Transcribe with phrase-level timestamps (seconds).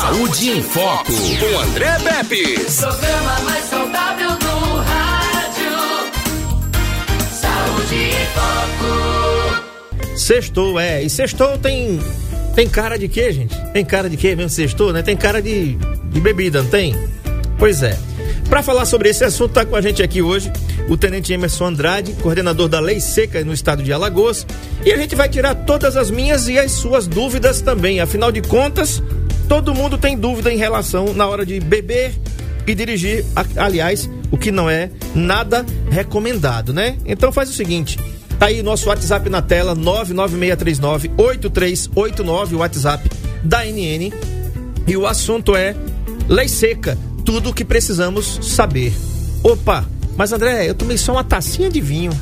[0.00, 2.54] Saúde em Foco, com André Pepe.
[2.54, 5.72] Programa mais saudável do rádio.
[7.32, 10.16] Saúde em Foco.
[10.16, 11.02] Sextou, é.
[11.02, 11.98] E sextou tem.
[12.54, 13.56] Tem cara de quê, gente?
[13.72, 15.02] Tem cara de quê mesmo sextou, né?
[15.02, 16.94] Tem cara de, de bebida, não tem?
[17.58, 17.98] Pois é.
[18.48, 20.52] Para falar sobre esse assunto, tá com a gente aqui hoje
[20.88, 24.46] o Tenente Emerson Andrade, coordenador da Lei Seca no estado de Alagoas.
[24.84, 28.00] E a gente vai tirar todas as minhas e as suas dúvidas também.
[28.00, 29.02] Afinal de contas,
[29.48, 32.12] todo mundo tem dúvida em relação na hora de beber
[32.66, 33.24] e dirigir.
[33.56, 36.96] Aliás, o que não é nada recomendado, né?
[37.06, 37.98] Então faz o seguinte.
[38.38, 43.10] Tá aí nosso WhatsApp na tela, 99639-8389, o WhatsApp
[43.42, 44.12] da NN.
[44.86, 45.74] E o assunto é
[46.28, 48.92] Lei Seca, tudo o que precisamos saber.
[49.42, 49.84] Opa,
[50.16, 52.12] mas André, eu tomei só uma tacinha de vinho.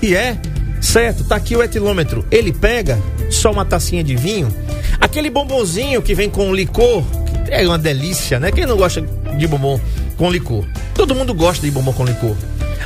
[0.00, 0.40] E é,
[0.80, 2.24] certo, tá aqui o etilômetro.
[2.30, 2.98] Ele pega
[3.30, 4.48] só uma tacinha de vinho.
[5.00, 7.04] Aquele bombonzinho que vem com licor,
[7.48, 8.50] é uma delícia, né?
[8.50, 9.80] Quem não gosta de bombom
[10.16, 10.64] com licor?
[10.94, 12.36] Todo mundo gosta de bombom com licor.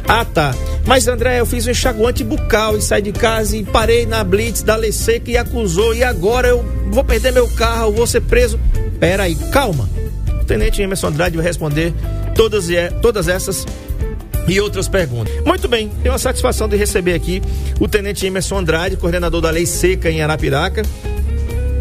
[0.06, 0.54] Ah, tá.
[0.84, 4.62] Mas André, eu fiz um enxaguante bucal e saí de casa e parei na blitz
[4.62, 5.94] da lei seca e acusou.
[5.94, 8.58] E agora eu vou perder meu carro, vou ser preso.
[8.98, 9.88] Pera aí, calma.
[10.40, 11.94] O tenente Emerson Andrade vai responder
[12.34, 12.66] todas,
[13.00, 13.64] todas essas
[14.48, 15.34] e outras perguntas.
[15.44, 17.42] Muito bem, tenho a satisfação de receber aqui
[17.80, 20.82] o Tenente Emerson Andrade, coordenador da Lei Seca em Arapiraca.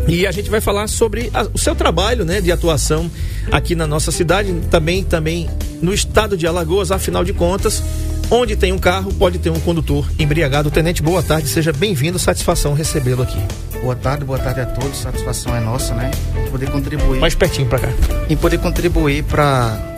[0.08, 3.10] E a gente vai falar sobre a, o seu trabalho né, de atuação
[3.52, 5.50] aqui na nossa cidade, também, também
[5.82, 7.84] no estado de Alagoas, afinal de contas,
[8.30, 10.72] onde tem um carro, pode ter um condutor embriagado.
[10.72, 13.40] Tenente, boa tarde, seja bem-vindo, satisfação recebê-lo aqui.
[13.82, 16.12] Boa tarde, boa tarde a todos, satisfação é nossa, né?
[16.52, 17.20] Poder contribuir.
[17.20, 17.90] Mais pertinho para cá.
[18.30, 19.91] Em poder contribuir para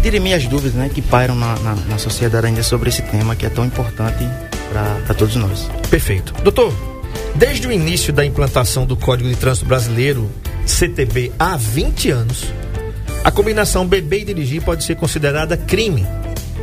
[0.00, 3.46] dirimir as dúvidas né, que pairam na, na, na sociedade ainda sobre esse tema que
[3.46, 4.24] é tão importante
[5.04, 5.68] para todos nós.
[5.90, 6.32] Perfeito.
[6.42, 6.72] Doutor,
[7.34, 10.30] desde o início da implantação do Código de Trânsito Brasileiro,
[10.66, 12.44] CTB, há 20 anos,
[13.22, 16.06] a combinação beber e dirigir pode ser considerada crime.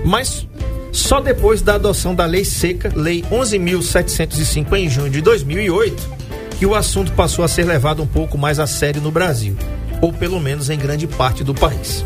[0.04, 0.48] Mas
[0.92, 6.17] só depois da adoção da Lei Seca, Lei 11.705, em junho de 2008,
[6.58, 9.56] que o assunto passou a ser levado um pouco mais a sério no Brasil,
[10.02, 12.04] ou pelo menos em grande parte do país.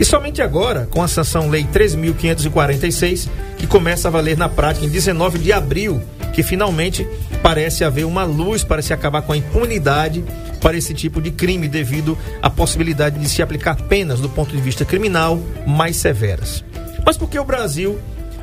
[0.00, 4.88] E somente agora, com a sanção Lei 3.546, que começa a valer na prática em
[4.88, 6.00] 19 de abril,
[6.32, 7.06] que finalmente
[7.42, 10.24] parece haver uma luz para se acabar com a impunidade
[10.60, 14.62] para esse tipo de crime, devido à possibilidade de se aplicar penas do ponto de
[14.62, 16.64] vista criminal mais severas.
[17.04, 17.98] Mas por que o Brasil?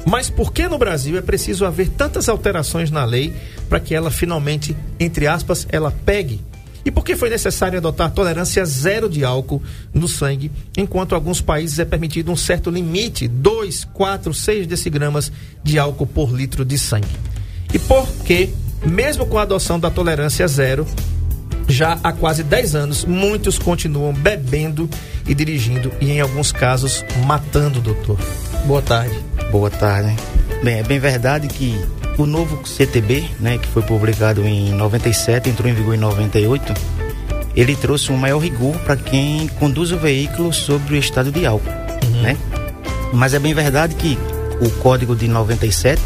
[0.05, 3.33] Mas por que no Brasil é preciso haver tantas alterações na lei
[3.69, 6.41] para que ela finalmente, entre aspas, ela pegue
[6.85, 11.79] e por que foi necessário adotar tolerância zero de álcool no sangue, enquanto alguns países
[11.79, 15.31] é permitido um certo limite, 2, 4, 6 decigramas
[15.63, 17.07] de álcool por litro de sangue?
[17.73, 18.51] E por que,
[18.85, 20.85] mesmo com a adoção da tolerância zero,
[21.67, 24.87] já há quase 10 anos, muitos continuam bebendo
[25.27, 28.19] e dirigindo e, em alguns casos, matando, doutor.
[28.67, 29.19] Boa tarde.
[29.51, 30.15] Boa tarde.
[30.63, 31.75] Bem, é bem verdade que
[32.17, 36.73] o novo CTB, né, que foi publicado em 97, entrou em vigor em 98,
[37.55, 41.69] ele trouxe um maior rigor para quem conduz o veículo sobre o estado de álcool,
[42.03, 42.21] uhum.
[42.21, 42.37] né?
[43.13, 44.17] Mas é bem verdade que
[44.61, 46.01] o código de 97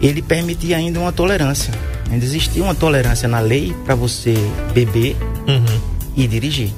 [0.00, 1.72] ele permitia ainda uma tolerância.
[2.10, 4.34] Ainda existia uma tolerância na lei para você
[4.72, 5.16] beber
[5.46, 5.80] uhum.
[6.16, 6.72] e dirigir.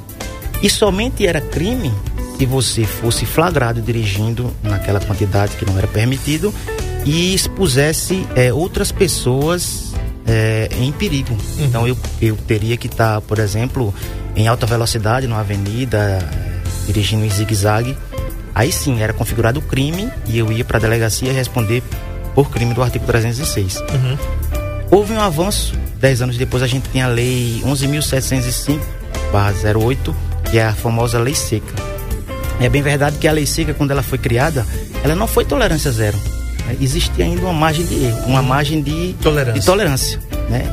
[0.62, 1.92] E somente era crime
[2.38, 6.54] se você fosse flagrado dirigindo naquela quantidade que não era permitido
[7.04, 9.94] e expusesse é, outras pessoas
[10.26, 11.32] é, em perigo.
[11.32, 11.64] Uhum.
[11.64, 13.94] Então eu, eu teria que estar, tá, por exemplo,
[14.36, 16.18] em alta velocidade numa avenida, é,
[16.86, 17.96] dirigindo em zigue-zague.
[18.54, 21.82] Aí sim era configurado o crime e eu ia para a delegacia responder
[22.34, 23.78] por crime do artigo 306.
[23.78, 24.18] Uhum.
[24.90, 30.14] Houve um avanço, dez anos depois a gente tem a lei 11.705/08,
[30.50, 31.72] que é a famosa lei seca.
[32.60, 34.66] É bem verdade que a lei seca, quando ela foi criada,
[35.02, 36.18] ela não foi tolerância zero
[36.80, 40.64] existia ainda uma margem de erro, uma margem de tolerância, de tolerância né?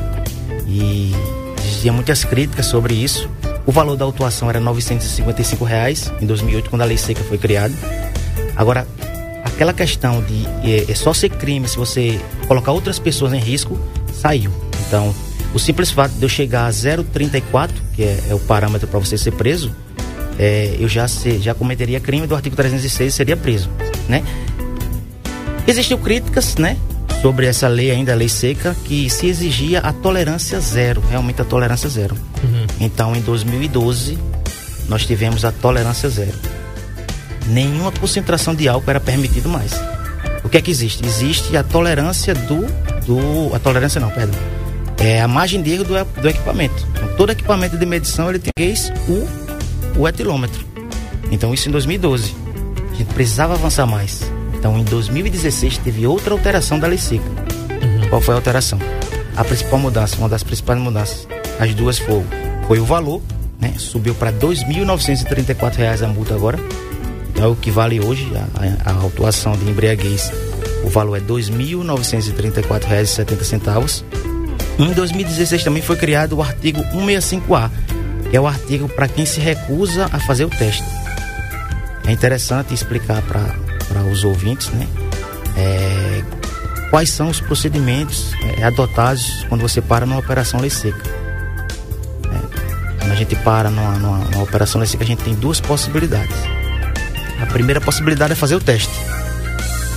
[0.66, 1.12] E
[1.60, 3.30] existiam muitas críticas sobre isso.
[3.64, 7.72] O valor da autuação era 955 reais em 2008, quando a lei seca foi criada.
[8.56, 8.86] Agora,
[9.44, 13.78] aquela questão de é, é só ser crime se você colocar outras pessoas em risco,
[14.12, 14.50] saiu.
[14.86, 15.14] Então,
[15.54, 19.16] o simples fato de eu chegar a 0,34, que é, é, o parâmetro para você
[19.16, 19.74] ser preso,
[20.38, 23.68] é, eu já, ser, já cometeria crime do artigo 306 e seria preso,
[24.08, 24.22] né?
[25.68, 26.78] Existiam críticas, né?
[27.20, 31.44] Sobre essa lei ainda, a lei seca, que se exigia a tolerância zero, realmente a
[31.44, 32.16] tolerância zero.
[32.42, 32.66] Uhum.
[32.80, 34.18] Então, em 2012,
[34.88, 36.38] nós tivemos a tolerância zero.
[37.48, 39.72] Nenhuma concentração de álcool era permitido mais.
[40.42, 41.04] O que é que existe?
[41.04, 42.64] Existe a tolerância do,
[43.04, 44.40] do a tolerância não, perdão.
[44.98, 46.86] é a margem de erro do, do equipamento.
[46.94, 48.74] Então, todo equipamento de medição ele tem
[49.06, 50.64] o, o etilômetro.
[51.30, 52.34] Então isso em 2012.
[52.92, 54.37] A gente precisava avançar mais.
[54.58, 57.24] Então em 2016 teve outra alteração da lei seca.
[57.24, 58.08] Uhum.
[58.08, 58.78] Qual foi a alteração?
[59.36, 61.28] A principal mudança, uma das principais mudanças,
[61.60, 62.24] as duas foram,
[62.66, 63.22] foi o valor,
[63.60, 63.74] né?
[63.76, 66.58] Subiu para R$ 2.934 a multa agora.
[67.36, 68.48] É o que vale hoje a,
[68.84, 70.32] a, a autuação de embriaguez.
[70.84, 74.02] O valor é R$ 2.934,70.
[74.78, 77.70] Em 2016 também foi criado o artigo 165A,
[78.30, 80.82] que é o artigo para quem se recusa a fazer o teste.
[82.06, 83.67] É interessante explicar para
[84.10, 84.86] os ouvintes, né?
[85.56, 86.22] É,
[86.90, 91.02] quais são os procedimentos é, adotados quando você para numa operação lei seca.
[92.24, 95.60] É, quando a gente para numa, numa, numa operação lei seca, a gente tem duas
[95.60, 96.36] possibilidades.
[97.40, 98.92] A primeira possibilidade é fazer o teste.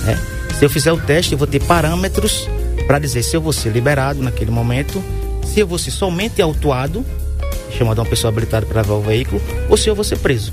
[0.04, 0.18] Né?
[0.58, 2.48] Se eu fizer o teste, eu vou ter parâmetros
[2.86, 5.02] para dizer se eu vou ser liberado naquele momento,
[5.44, 7.04] se eu vou ser somente autuado,
[7.76, 10.52] chamado uma pessoa habilitada para levar o veículo, ou se eu vou ser preso.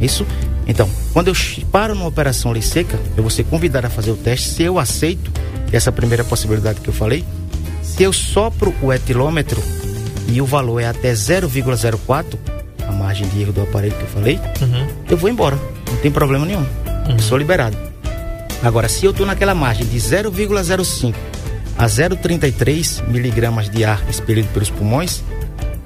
[0.00, 0.26] Isso?
[0.66, 1.34] Então, quando eu
[1.70, 4.48] paro numa operação lei seca, eu vou ser convidado a fazer o teste.
[4.48, 5.30] Se eu aceito
[5.72, 7.24] essa primeira possibilidade que eu falei,
[7.82, 9.62] se eu sopro o etilômetro
[10.28, 12.38] e o valor é até 0,04,
[12.86, 14.86] a margem de erro do aparelho que eu falei, uhum.
[15.10, 15.58] eu vou embora.
[15.90, 16.66] Não tem problema nenhum.
[17.08, 17.18] Uhum.
[17.18, 17.76] sou liberado.
[18.62, 21.14] Agora, se eu estou naquela margem de 0,05
[21.76, 25.22] a 0,33 miligramas de ar expelido pelos pulmões,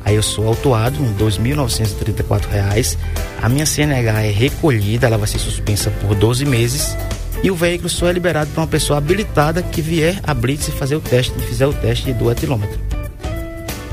[0.04, 2.96] aí eu sou autuado em R$ 2.934.
[3.42, 6.96] A minha CNH é recolhida, ela vai ser suspensa por 12 meses
[7.42, 10.72] e o veículo só é liberado para uma pessoa habilitada que vier a Blitz e
[10.72, 12.78] fazer o teste fizer o teste do etilômetro.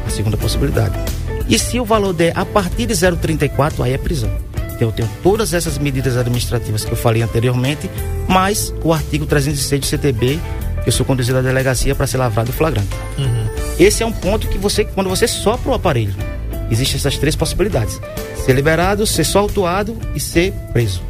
[0.06, 0.96] A segunda possibilidade.
[1.48, 4.32] E se o valor der a partir de 0,34, aí é prisão.
[4.76, 7.90] Então eu tenho todas essas medidas administrativas que eu falei anteriormente,
[8.28, 10.40] mais o artigo 306 do CTB
[10.86, 12.90] eu sou conduzido à delegacia para ser lavrado flagrante.
[13.18, 13.48] Uhum.
[13.80, 16.14] Esse é um ponto que você, quando você sopra o aparelho,
[16.70, 18.00] existem essas três possibilidades:
[18.46, 21.02] ser liberado, ser só autuado e ser preso.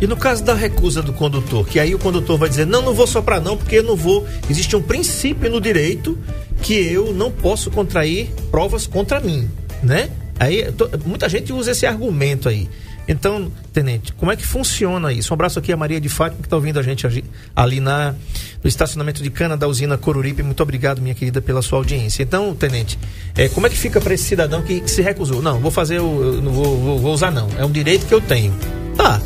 [0.00, 2.92] E no caso da recusa do condutor, que aí o condutor vai dizer: não, não
[2.92, 4.26] vou soprar não, porque eu não vou.
[4.50, 6.18] Existe um princípio no direito
[6.60, 9.48] que eu não posso contrair provas contra mim,
[9.82, 10.10] né?
[10.40, 10.66] Aí
[11.06, 12.68] muita gente usa esse argumento aí.
[13.06, 15.32] Então, tenente, como é que funciona isso?
[15.32, 17.06] Um abraço aqui a Maria de Fátima, que está ouvindo a gente
[17.54, 18.14] ali na,
[18.62, 20.42] no estacionamento de cana da usina Coruripe.
[20.42, 22.22] Muito obrigado, minha querida, pela sua audiência.
[22.22, 22.98] Então, tenente,
[23.36, 25.42] é, como é que fica para esse cidadão que, que, se recusou?
[25.42, 27.48] Não, vou fazer, o, não vou, vou, vou, usar não.
[27.58, 28.54] É um direito que eu tenho.
[28.96, 29.20] Tá.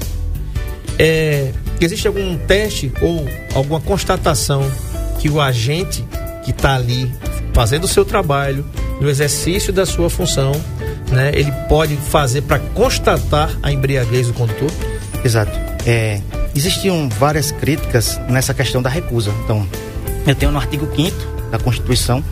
[0.99, 4.63] É, existe algum teste ou alguma constatação
[5.21, 6.03] que o agente
[6.45, 7.13] que está ali
[7.53, 8.65] fazendo o seu trabalho,
[9.01, 10.53] no exercício da sua função,
[11.11, 14.71] né, ele pode fazer para constatar a embriaguez do condutor?
[15.25, 15.53] Exato.
[15.87, 16.21] É,
[16.55, 19.33] existiam várias críticas nessa questão da recusa.
[19.45, 19.67] Então,
[20.27, 22.23] eu tenho no artigo 5 da Constituição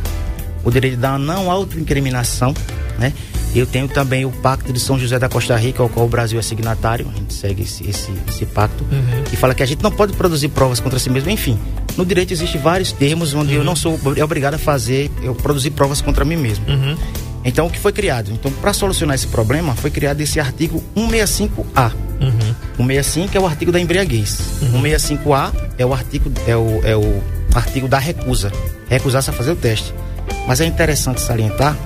[0.65, 2.55] o direito da não autoincriminação,
[2.99, 3.13] né?
[3.55, 6.41] Eu tenho também o Pacto de São José da Costa Rica, ao qual o Brasil
[6.41, 9.23] é signatário, a gente segue esse, esse, esse pacto, uhum.
[9.25, 11.31] que fala que a gente não pode produzir provas contra si mesmo.
[11.31, 11.57] Enfim,
[11.97, 13.59] no direito existem vários termos onde uhum.
[13.59, 16.65] eu não sou obrigado a fazer, eu produzir provas contra mim mesmo.
[16.69, 16.97] Uhum.
[17.45, 18.33] Então, o que foi criado?
[18.33, 21.93] Então, para solucionar esse problema, foi criado esse artigo 165A.
[22.21, 22.55] Uhum.
[22.77, 24.39] 165 é o artigo da embriaguez.
[24.63, 24.83] Uhum.
[24.83, 27.23] 165A é o artigo, é o, é o
[27.55, 28.51] artigo da recusa.
[28.89, 29.93] Recusar-se a fazer o teste.
[30.47, 31.77] Mas é interessante salientar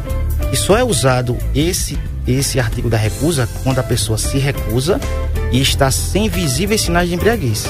[0.51, 5.01] que só é usado esse, esse artigo da recusa quando a pessoa se recusa
[5.53, 7.67] e está sem visíveis sinais de embriaguez.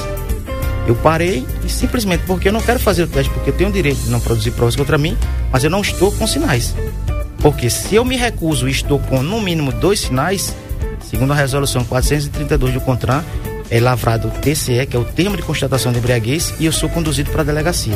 [0.87, 3.73] Eu parei e simplesmente porque eu não quero fazer o teste, porque eu tenho o
[3.73, 5.17] direito de não produzir provas contra mim,
[5.51, 6.73] mas eu não estou com sinais.
[7.41, 10.55] Porque se eu me recuso e estou com no mínimo dois sinais,
[11.09, 13.23] segundo a resolução 432 do CONTRAN,
[13.69, 16.89] é lavrado o TCE, que é o termo de constatação de embriaguez, e eu sou
[16.89, 17.95] conduzido para a delegacia.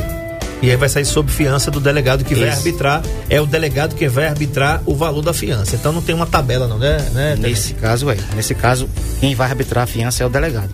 [0.61, 2.41] E aí vai sair sob fiança do delegado que Esse.
[2.41, 3.03] vai arbitrar.
[3.29, 5.75] É o delegado que vai arbitrar o valor da fiança.
[5.75, 6.99] Então não tem uma tabela, não, né?
[7.11, 8.15] né Nesse caso é.
[8.33, 8.87] Nesse caso,
[9.19, 10.69] quem vai arbitrar a fiança é o delegado.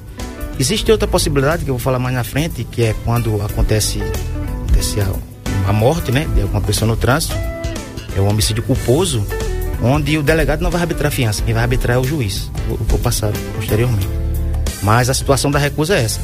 [0.60, 4.00] Existe outra possibilidade que eu vou falar mais na frente, que é quando acontece,
[4.68, 7.36] acontece a, a morte, né, de alguma pessoa no trânsito
[8.20, 9.26] é um homicídio culposo,
[9.82, 12.52] onde o delegado não vai arbitrar fiança, quem vai arbitrar é o juiz.
[12.68, 14.08] Vou, vou passar posteriormente.
[14.84, 16.20] Mas a situação da recusa é essa.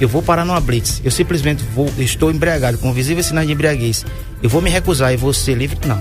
[0.00, 4.04] Eu vou parar numa blitz, eu simplesmente vou, estou embriagado, com visíveis sinais de embriaguez,
[4.42, 5.78] eu vou me recusar e vou ser livre?
[5.86, 5.98] Não.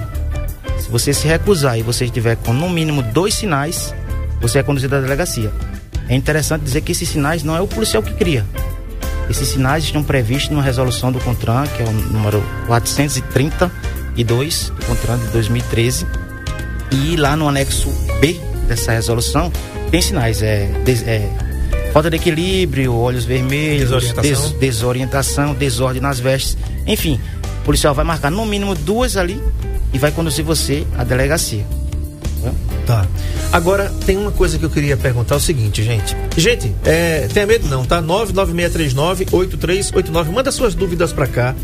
[0.79, 3.93] Se você se recusar e você estiver com no mínimo dois sinais,
[4.41, 5.51] você é conduzido à delegacia.
[6.09, 8.45] É interessante dizer que esses sinais não é o policial que cria.
[9.29, 13.71] Esses sinais estão previstos numa resolução do CONTRAN, que é o número 430
[14.15, 16.05] e 2 do contrato de 2013.
[16.91, 19.51] E lá no anexo B dessa resolução
[19.91, 21.29] tem sinais, é, des, é
[21.93, 24.49] falta de equilíbrio, olhos vermelhos, desorientação.
[24.49, 27.19] Des, desorientação, desordem nas vestes, enfim,
[27.61, 29.41] O policial vai marcar no mínimo duas ali
[29.93, 31.65] e vai conduzir você à delegacia.
[32.85, 33.05] Tá.
[33.51, 36.15] Agora, tem uma coisa que eu queria perguntar: é o seguinte, gente.
[36.37, 38.01] Gente, é, tenha medo não, tá?
[38.01, 40.25] 99639-8389.
[40.25, 41.55] Manda suas dúvidas pra cá.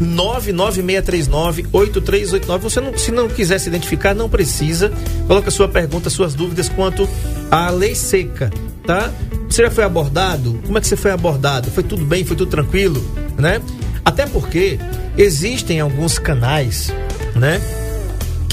[0.00, 2.58] 99639-8389.
[2.58, 4.92] Você não, se não quiser se identificar, não precisa.
[5.26, 7.08] Coloca sua pergunta, suas dúvidas quanto
[7.50, 8.50] à lei seca,
[8.86, 9.10] tá?
[9.48, 10.60] Você já foi abordado?
[10.64, 11.70] Como é que você foi abordado?
[11.70, 12.24] Foi tudo bem?
[12.24, 13.02] Foi tudo tranquilo?
[13.38, 13.60] Né?
[14.04, 14.78] Até porque
[15.16, 16.92] existem alguns canais,
[17.34, 17.60] né?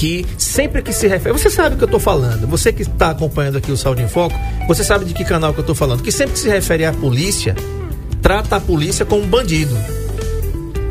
[0.02, 1.32] que sempre que se refere.
[1.32, 2.44] Você sabe o que eu estou falando.
[2.48, 4.34] Você que está acompanhando aqui o Saúde em Foco,
[4.66, 6.02] você sabe de que canal que eu estou falando.
[6.02, 7.54] Que sempre que se refere à polícia,
[8.20, 9.76] trata a polícia como bandido.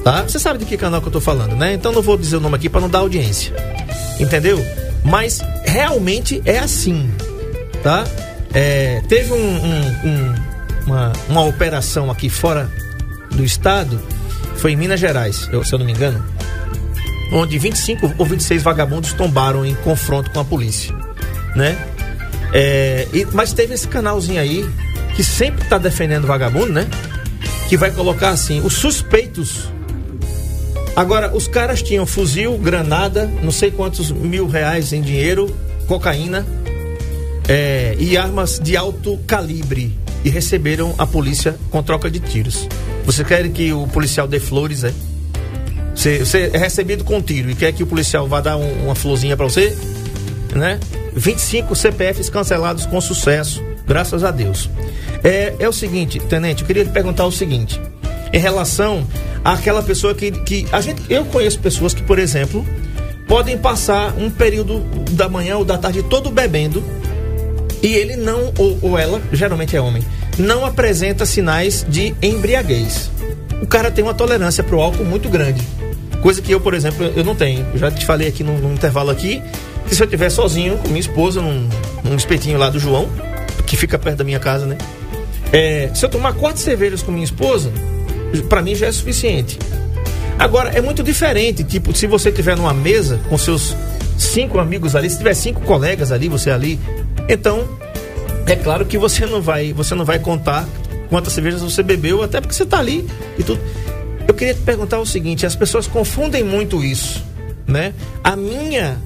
[0.03, 0.23] Tá?
[0.23, 1.73] Você sabe de que canal que eu estou falando, né?
[1.73, 3.53] Então não vou dizer o nome aqui para não dar audiência.
[4.19, 4.59] Entendeu?
[5.03, 7.09] Mas realmente é assim.
[7.83, 8.03] Tá?
[8.53, 10.35] É, teve um, um, um,
[10.87, 12.69] uma, uma operação aqui fora
[13.31, 13.99] do estado,
[14.57, 16.23] foi em Minas Gerais, eu, se eu não me engano
[17.31, 20.93] onde 25 ou 26 vagabundos tombaram em confronto com a polícia,
[21.55, 21.77] né?
[22.53, 24.69] É, e, mas teve esse canalzinho aí
[25.15, 26.85] que sempre está defendendo vagabundo, né?
[27.69, 29.69] Que vai colocar assim, os suspeitos.
[30.95, 35.55] Agora, os caras tinham fuzil, granada, não sei quantos mil reais em dinheiro,
[35.87, 36.45] cocaína
[37.47, 42.67] é, e armas de alto calibre e receberam a polícia com troca de tiros.
[43.05, 44.93] Você quer que o policial dê flores, é?
[45.95, 48.95] Você, você é recebido com tiro e quer que o policial vá dar um, uma
[48.95, 49.75] florzinha para você,
[50.53, 50.79] né?
[51.13, 54.69] 25 CPFs cancelados com sucesso, graças a Deus.
[55.23, 57.79] É, é o seguinte, tenente, eu queria lhe perguntar o seguinte,
[58.31, 59.05] em relação
[59.43, 62.65] àquela pessoa que, que a gente, eu conheço pessoas que, por exemplo,
[63.27, 64.79] podem passar um período
[65.11, 66.83] da manhã ou da tarde todo bebendo
[67.81, 70.03] e ele não, ou, ou ela, geralmente é homem,
[70.37, 73.09] não apresenta sinais de embriaguez.
[73.61, 75.61] O cara tem uma tolerância para o álcool muito grande.
[76.21, 77.65] Coisa que eu, por exemplo, eu não tenho.
[77.73, 79.41] Eu já te falei aqui no, no intervalo aqui,
[79.87, 81.67] que se eu estiver sozinho com minha esposa num,
[82.03, 83.09] num espetinho lá do João,
[83.65, 84.77] que fica perto da minha casa, né?
[85.51, 87.71] É, se eu tomar quatro cervejas com minha esposa,
[88.49, 89.57] para mim já é suficiente.
[90.37, 93.75] Agora, é muito diferente, tipo, se você estiver numa mesa com seus
[94.17, 96.79] cinco amigos ali, se tiver cinco colegas ali, você ali,
[97.29, 97.67] então
[98.47, 100.67] é claro que você não vai, você não vai contar
[101.09, 103.07] quantas cervejas você bebeu, até porque você está ali
[103.37, 103.61] e tudo.
[104.27, 107.23] Eu queria te perguntar o seguinte: as pessoas confundem muito isso,
[107.67, 107.93] né?
[108.23, 108.97] A minha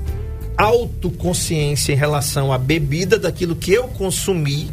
[0.57, 4.69] autoconsciência em relação à bebida daquilo que eu consumi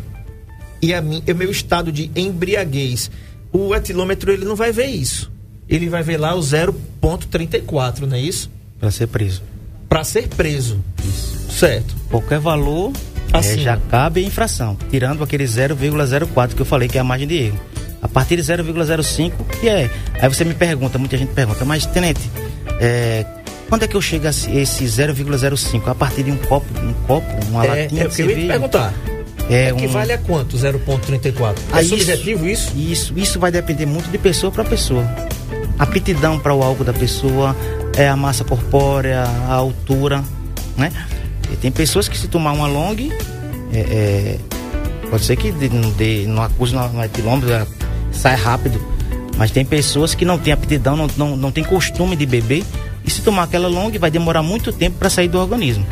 [0.80, 3.10] e a mim, o meu estado de embriaguez.
[3.52, 5.30] O etilômetro ele não vai ver isso.
[5.68, 8.50] Ele vai ver lá o 0.34, não é isso?
[8.78, 9.42] Para ser preso.
[9.88, 10.82] Para ser preso.
[11.04, 11.52] Isso.
[11.52, 11.94] Certo.
[12.10, 12.92] Qualquer valor
[13.32, 13.60] assim.
[13.60, 17.36] é, já cabe infração, tirando aquele 0,04 que eu falei que é a margem de
[17.36, 17.60] erro
[18.02, 19.88] a partir de 0,05, que é.
[20.20, 22.20] Aí você me pergunta, muita gente pergunta, mas tenente,
[22.80, 23.24] é,
[23.68, 25.88] quando é que eu chego a esse 0,05?
[25.88, 28.46] A partir de um copo, um copo, uma é, latinha é, de eu ia te
[28.48, 28.92] perguntar.
[29.48, 29.76] É, é um...
[29.76, 31.56] que vale a quanto 0,34?
[31.74, 32.72] É ah, subjetivo isso?
[32.76, 35.04] Isso, isso vai depender muito de pessoa para pessoa.
[35.78, 37.56] Aptidão para o álcool da pessoa,
[37.96, 40.22] é a massa corpórea, a altura,
[40.76, 40.92] né?
[41.52, 42.96] E tem pessoas que se tomar uma long,
[43.72, 44.38] é, é,
[45.10, 47.50] pode ser que não dê, não acuse no etilômetro,
[48.12, 48.80] sai rápido.
[49.36, 52.64] Mas tem pessoas que não têm aptidão, não, não, não tem costume de beber.
[53.04, 55.84] E se tomar aquela longa, vai demorar muito tempo para sair do organismo.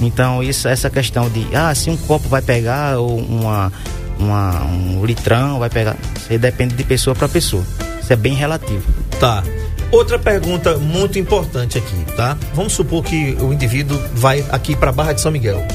[0.00, 3.72] Então, isso, essa questão de, ah, se um copo vai pegar, ou uma,
[4.18, 7.64] uma, um litrão vai pegar, isso depende de pessoa para pessoa.
[8.00, 8.84] Isso é bem relativo.
[9.18, 9.42] Tá.
[9.90, 12.36] Outra pergunta muito importante aqui, tá?
[12.54, 15.66] Vamos supor que o indivíduo vai aqui para Barra de São Miguel.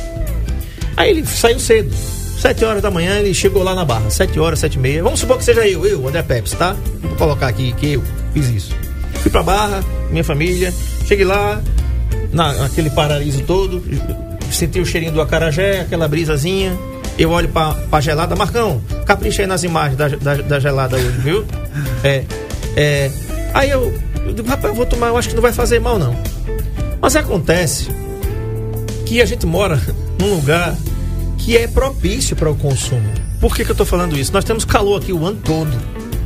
[0.95, 1.91] Aí ele saiu cedo,
[2.43, 4.09] Sete horas da manhã ele chegou lá na barra.
[4.09, 5.01] Sete horas, sete e meia.
[5.01, 6.75] Vamos supor que seja eu, eu, André Pepsi, tá?
[7.01, 8.03] Vou colocar aqui que eu
[8.33, 8.75] fiz isso.
[9.21, 10.73] Fui pra barra, minha família.
[11.07, 11.61] Cheguei lá,
[12.33, 13.83] na, naquele paraíso todo.
[14.51, 16.77] Senti o cheirinho do acarajé, aquela brisazinha.
[17.17, 18.35] Eu olho pra, pra gelada.
[18.35, 21.45] Marcão, capricha aí nas imagens da, da, da gelada hoje, viu?
[22.03, 22.23] É.
[22.75, 23.11] É.
[23.53, 23.93] Aí eu,
[24.25, 26.15] eu digo, rapaz, eu vou tomar, eu acho que não vai fazer mal não.
[27.01, 27.89] Mas acontece
[29.05, 29.79] que a gente mora
[30.19, 30.75] num lugar
[31.37, 33.09] que é propício para o consumo.
[33.39, 34.33] Por que, que eu estou falando isso?
[34.33, 35.71] Nós temos calor aqui o ano todo.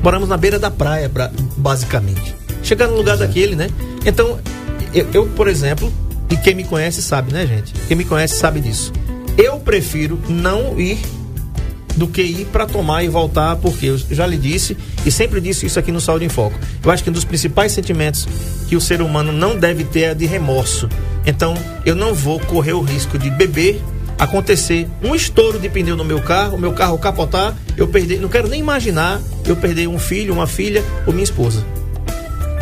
[0.03, 2.35] Moramos na beira da praia, pra, basicamente.
[2.63, 3.69] Chegar no lugar daquele, né?
[4.05, 4.39] Então,
[4.93, 5.91] eu, eu, por exemplo,
[6.29, 7.73] e quem me conhece sabe, né, gente?
[7.87, 8.91] Quem me conhece sabe disso.
[9.37, 10.99] Eu prefiro não ir
[11.95, 15.65] do que ir para tomar e voltar, porque eu já lhe disse e sempre disse
[15.65, 16.57] isso aqui no Saúde em Foco.
[16.83, 18.27] Eu acho que um dos principais sentimentos
[18.67, 20.87] que o ser humano não deve ter é de remorso.
[21.25, 23.81] Então, eu não vou correr o risco de beber
[24.17, 28.29] acontecer um estouro de pneu no meu carro, o meu carro capotar, eu perder, não
[28.29, 31.65] quero nem imaginar eu perder um filho, uma filha ou minha esposa.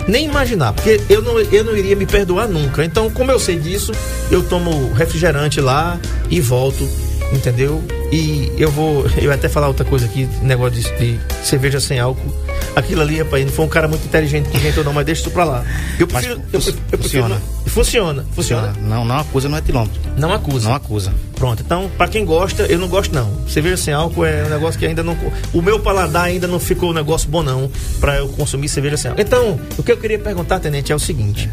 [0.08, 2.84] Nem imaginar, porque eu não, eu não iria me perdoar nunca.
[2.84, 3.92] Então, como eu sei disso,
[4.32, 6.88] eu tomo refrigerante lá e volto,
[7.34, 7.84] entendeu?
[8.12, 9.06] E eu vou.
[9.22, 12.45] Eu até falar outra coisa aqui, negócio de, de cerveja sem álcool.
[12.76, 15.32] Aquilo ali, rapaz, não foi um cara muito inteligente que inventou, não, mas deixa isso
[15.32, 15.64] pra lá.
[15.98, 16.42] Eu Mas prefiro.
[16.52, 17.36] eu, fu- prefiro- eu prefiro funciona.
[17.36, 18.26] não- funciona.
[18.36, 18.74] Funciona.
[18.82, 20.02] Não, não acusa no etilômetro.
[20.18, 20.68] Não acusa.
[20.70, 21.14] Não acusa.
[21.36, 23.48] Pronto, então, pra quem gosta, eu não gosto não.
[23.48, 25.16] Cerveja sem álcool é um negócio que ainda não.
[25.54, 29.10] O meu paladar ainda não ficou um negócio bom, não, pra eu consumir cerveja sem
[29.12, 29.22] álcool.
[29.22, 31.50] Então, o que eu queria perguntar, Tenente, é o seguinte: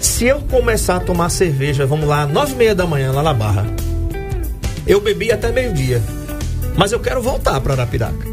[0.00, 3.34] se eu começar a tomar cerveja, vamos lá, nove e meia da manhã, lá na
[3.34, 3.66] Barra,
[4.86, 6.02] eu bebi até meio-dia,
[6.76, 8.26] mas eu quero voltar pra Arapiraca,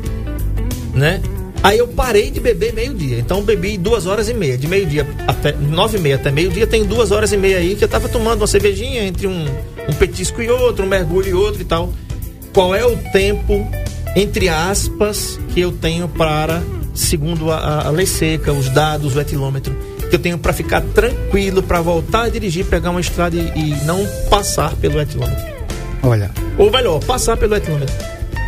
[0.93, 1.21] né?
[1.63, 5.51] Aí eu parei de beber meio-dia, então bebi duas horas e meia, de meio-dia até
[5.51, 8.41] nove e meia até meio-dia, tem duas horas e meia aí que eu tava tomando
[8.41, 9.46] uma cervejinha entre um,
[9.88, 11.94] um petisco e outro, um mergulho e outro e tal.
[12.51, 13.68] Qual é o tempo,
[14.15, 16.63] entre aspas, que eu tenho para,
[16.96, 19.75] segundo a, a- lei seca, os dados, o etilômetro,
[20.10, 23.75] que eu tenho para ficar tranquilo, para voltar a dirigir, pegar uma estrada e, e
[23.86, 25.46] não passar pelo etilômetro?
[26.01, 27.96] Olha, Ou melhor, passar pelo etilômetro.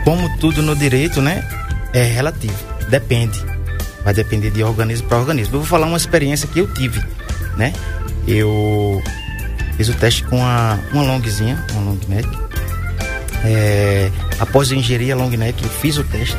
[0.04, 1.48] como tudo no direito, né?
[1.94, 2.73] É relativo.
[2.90, 3.44] Depende.
[4.04, 5.56] Vai depender de organismo para organismo.
[5.56, 7.04] Eu vou falar uma experiência que eu tive,
[7.56, 7.74] né?
[8.28, 9.02] Eu
[9.78, 12.28] fiz o teste com uma, uma longzinha, uma long neck.
[13.46, 14.10] É,
[14.40, 16.38] após eu ingerir a long neck, eu fiz o teste.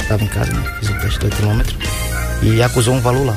[0.00, 0.76] Estava em casa, né?
[0.80, 1.76] Fiz o teste do etilômetro
[2.42, 3.36] e acusou um valor lá.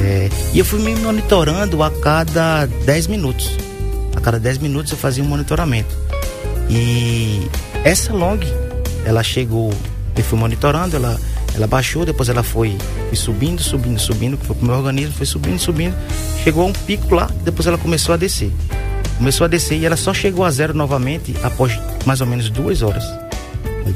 [0.00, 3.56] É, e eu fui me monitorando a cada 10 minutos.
[4.14, 5.94] A cada 10 minutos eu fazia um monitoramento.
[6.70, 7.48] E
[7.84, 8.38] essa long,
[9.04, 9.72] ela chegou,
[10.16, 11.18] eu fui monitorando, ela,
[11.58, 12.76] ela baixou, depois ela foi,
[13.08, 15.94] foi subindo, subindo, subindo, foi pro meu organismo, foi subindo, subindo,
[16.44, 18.52] chegou a um pico lá, depois ela começou a descer.
[19.16, 22.82] Começou a descer e ela só chegou a zero novamente após mais ou menos duas
[22.82, 23.04] horas.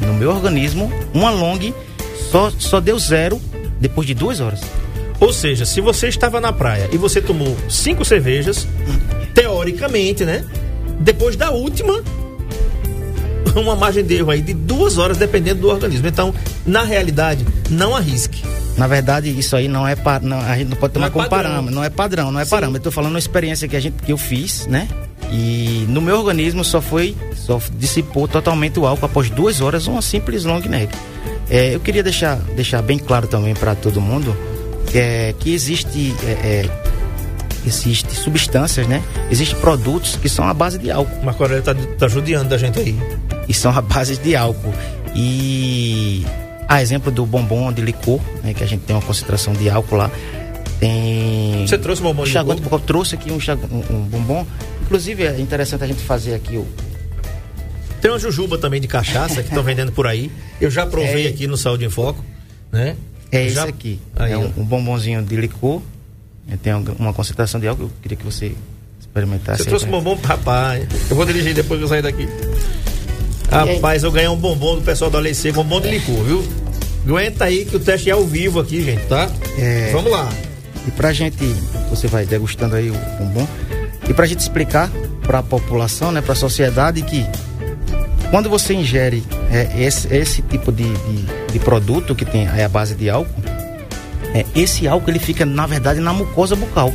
[0.04, 1.72] No meu organismo, uma long
[2.30, 3.40] só, só deu zero
[3.80, 4.60] depois de duas horas.
[5.20, 8.66] Ou seja, se você estava na praia e você tomou cinco cervejas,
[9.32, 10.44] teoricamente, né?
[10.98, 12.02] Depois da última,
[13.54, 16.08] uma margem de erro aí de duas horas, dependendo do organismo.
[16.08, 16.34] Então,
[16.66, 18.42] na realidade, não arrisque.
[18.76, 21.12] Na verdade, isso aí não é pa- não, a gente não pode tomar Não é
[21.12, 21.50] como padrão.
[21.50, 22.50] parâmetro, não é padrão, não é Sim.
[22.50, 22.78] parâmetro.
[22.78, 24.88] Eu tô falando uma experiência que a gente que eu fiz, né?
[25.30, 30.00] E no meu organismo só foi só dissipou totalmente o álcool após duas horas uma
[30.02, 30.94] simples long neck.
[31.50, 34.34] É, eu queria deixar deixar bem claro também para todo mundo
[34.94, 36.70] é, que existe é, é,
[37.66, 39.02] existe substâncias, né?
[39.30, 42.78] Existem produtos que são à base de álcool Marco Aurélio tá, tá judiando da gente
[42.78, 42.98] aí.
[43.48, 44.72] e são à base de álcool.
[45.14, 46.24] E
[46.74, 49.96] a exemplo do bombom de licor, né, que a gente tem uma concentração de álcool
[49.96, 50.10] lá,
[50.80, 51.64] tem.
[51.66, 52.80] Você trouxe um bombom de enxaguante licor?
[52.80, 54.46] Trouxe aqui um, um, um bombom.
[54.82, 56.66] Inclusive é interessante a gente fazer aqui o.
[58.00, 60.30] Tem uma jujuba também de cachaça que estão vendendo por aí.
[60.60, 61.28] Eu já provei É.
[61.28, 62.24] aqui no Saúde em Foco,
[62.72, 62.96] né?
[63.30, 64.00] É esse Já- aqui.
[64.16, 65.80] Aí, é um, um bombonzinho de licor.
[66.62, 67.84] Tem um- uma concentração de álcool.
[67.84, 68.52] Eu queria que você
[69.00, 69.62] experimentasse.
[69.62, 70.84] Você trouxe um bombom, rapaz.
[71.08, 72.28] Eu vou dirigir depois que eu sair daqui.
[73.50, 76.42] Rapaz, eu ganhei um bombom do pessoal do Alecê, bombom de licor, viu?
[77.04, 79.28] Aguenta aí que o teste é ao vivo aqui, gente, tá?
[79.58, 79.90] É.
[79.92, 80.28] Vamos lá.
[80.86, 81.44] E pra gente,
[81.90, 83.46] você vai degustando aí o bombom.
[84.08, 84.90] E pra gente explicar
[85.22, 87.24] pra população, né, pra sociedade que
[88.30, 92.68] quando você ingere é, esse, esse tipo de, de, de produto que tem aí a
[92.68, 93.42] base de álcool,
[94.34, 96.92] é, esse álcool ele fica, na verdade, na mucosa bucal.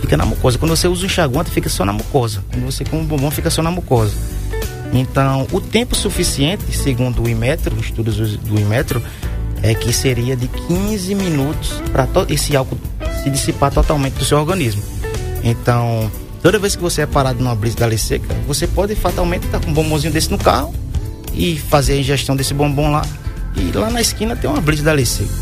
[0.00, 0.58] Fica na mucosa.
[0.58, 2.44] Quando você usa o enxaguante, fica só na mucosa.
[2.52, 4.14] Quando você come o bombom, fica só na mucosa.
[4.92, 9.02] Então, o tempo suficiente, segundo o Imetro, estudos do Imetro,
[9.62, 12.78] é que seria de 15 minutos para esse álcool
[13.22, 14.82] se dissipar totalmente do seu organismo.
[15.42, 16.10] Então,
[16.42, 19.60] toda vez que você é parado numa brisa da lei seca, você pode fatalmente estar
[19.60, 20.74] com um bombonzinho desse no carro
[21.32, 23.02] e fazer a ingestão desse bombom lá.
[23.56, 25.32] E lá na esquina tem uma brisa da lei seca.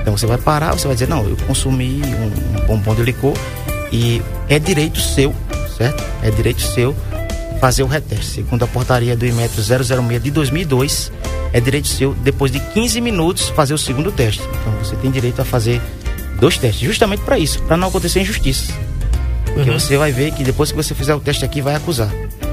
[0.00, 3.34] Então você vai parar, você vai dizer, não, eu consumi um, um bombom de licor
[3.92, 5.34] e é direito seu,
[5.76, 6.02] certo?
[6.22, 6.96] É direito seu
[7.60, 8.26] fazer o reteste.
[8.26, 11.12] Segundo a portaria do Imetro 006 de 2002,
[11.52, 14.42] é direito seu, depois de 15 minutos, fazer o segundo teste.
[14.60, 15.80] Então você tem direito a fazer
[16.40, 18.72] dois testes, justamente para isso, para não acontecer injustiça.
[19.54, 19.78] Porque Uhum.
[19.78, 22.10] você vai ver que depois que você fizer o teste aqui, vai acusar,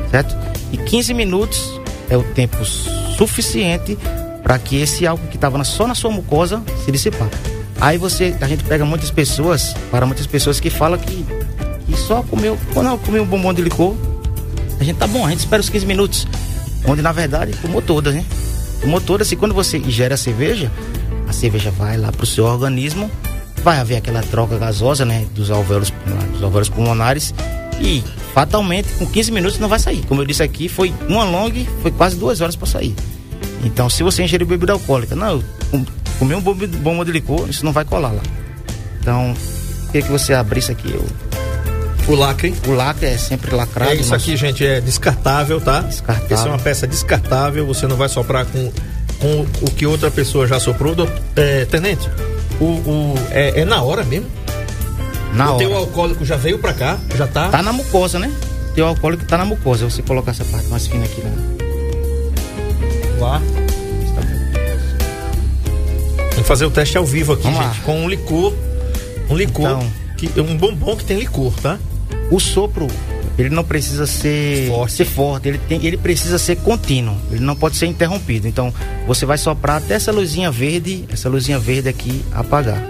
[0.10, 0.36] certo?
[0.72, 3.98] E 15 minutos é o tempo suficiente
[4.42, 7.30] para que esse álcool que estava só na sua mucosa se dissipar.
[7.82, 11.26] Aí você, a gente pega muitas pessoas, para muitas pessoas que falam que,
[11.86, 13.96] que só comeu, quando eu comi um bombom de licor,
[14.84, 16.28] a gente tá bom, a gente espera os 15 minutos.
[16.86, 18.26] Onde na verdade tomou todas, né?
[18.82, 20.70] Tomou todas e quando você ingere a cerveja,
[21.28, 23.10] a cerveja vai lá pro seu organismo,
[23.64, 25.26] vai haver aquela troca gasosa, né?
[25.34, 25.92] Dos alvéolos,
[26.34, 27.34] dos alvéolos pulmonares
[27.80, 30.06] e fatalmente com 15 minutos não vai sair.
[30.06, 32.94] Como eu disse aqui, foi uma long, foi quase duas horas para sair.
[33.64, 35.42] Então, se você ingerir bebida alcoólica, não,
[35.72, 35.86] eu
[36.20, 38.22] comer um bomba, de licor, isso não vai colar lá.
[39.00, 39.34] Então,
[39.86, 41.06] queria que você abrisse aqui o,
[42.08, 42.54] O lacre.
[42.68, 43.92] o lacre, é sempre lacrado.
[43.92, 45.82] É isso nosso- aqui, gente, é descartável, tá?
[45.82, 46.36] Descartável.
[46.38, 48.72] Essa é uma peça descartável, você não vai soprar com,
[49.20, 50.94] com o que outra pessoa já soprou.
[50.94, 52.10] Doutor- É, tenente,
[52.60, 54.28] o, o- é, é na hora mesmo?
[55.34, 55.58] Na o hora.
[55.66, 56.98] teu alcoólico já veio pra cá?
[57.16, 57.48] Já tá?
[57.50, 58.32] Tá na mucosa, né?
[58.76, 59.86] Teu alcoólico tá na mucosa.
[59.90, 61.32] Você coloca essa parte mais fina aqui, né?
[63.20, 63.42] lá.
[66.34, 67.68] Vamos fazer o teste ao vivo aqui, Vamos lá.
[67.72, 67.82] gente.
[67.82, 68.54] Com um licor.
[69.30, 69.66] Um licor.
[69.70, 69.92] Então.
[70.18, 71.78] que, um bombom que tem licor, tá?
[72.34, 72.88] O sopro,
[73.38, 74.94] ele não precisa ser Forte.
[74.94, 78.48] ser forte, ele, tem, ele precisa ser contínuo, ele não pode ser interrompido.
[78.48, 78.74] Então,
[79.06, 82.82] você vai soprar até essa luzinha verde, essa luzinha verde aqui apagar.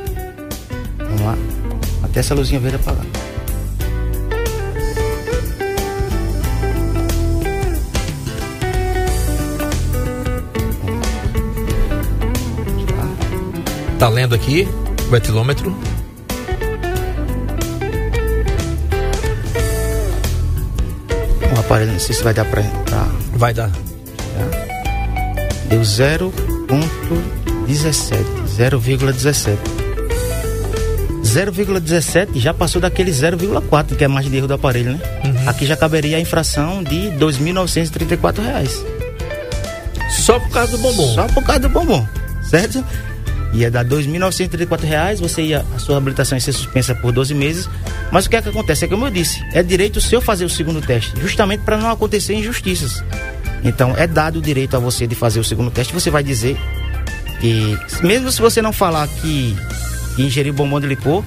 [0.98, 1.38] Vamos lá.
[2.04, 3.06] Até essa luzinha verde apagar.
[14.00, 14.66] Tá lendo aqui
[15.12, 15.93] o etilômetro.
[21.74, 22.62] Aparelho, não sei se vai dar pra.
[22.62, 23.72] pra Vai dar.
[25.70, 26.32] deu 0.17.
[28.48, 29.58] 0,17.
[31.24, 35.00] 0,17 já passou daquele 0,4, que é margem de erro do aparelho, né?
[35.48, 38.86] Aqui já caberia a infração de 2.934 reais.
[40.12, 41.16] Só por causa do bombom.
[41.16, 42.08] Só por causa do bombom,
[42.52, 42.86] certo?
[43.52, 47.68] Ia dar 2.934 reais, você ia, a sua habilitação ia ser suspensa por 12 meses.
[48.14, 48.86] Mas o que é que acontece?
[48.86, 52.36] É como eu disse, é direito seu fazer o segundo teste, justamente para não acontecer
[52.36, 53.04] injustiças.
[53.64, 56.56] Então, é dado o direito a você de fazer o segundo teste, você vai dizer
[57.42, 59.56] que, mesmo se você não falar que,
[60.16, 61.24] que ingeriu bombom de licor,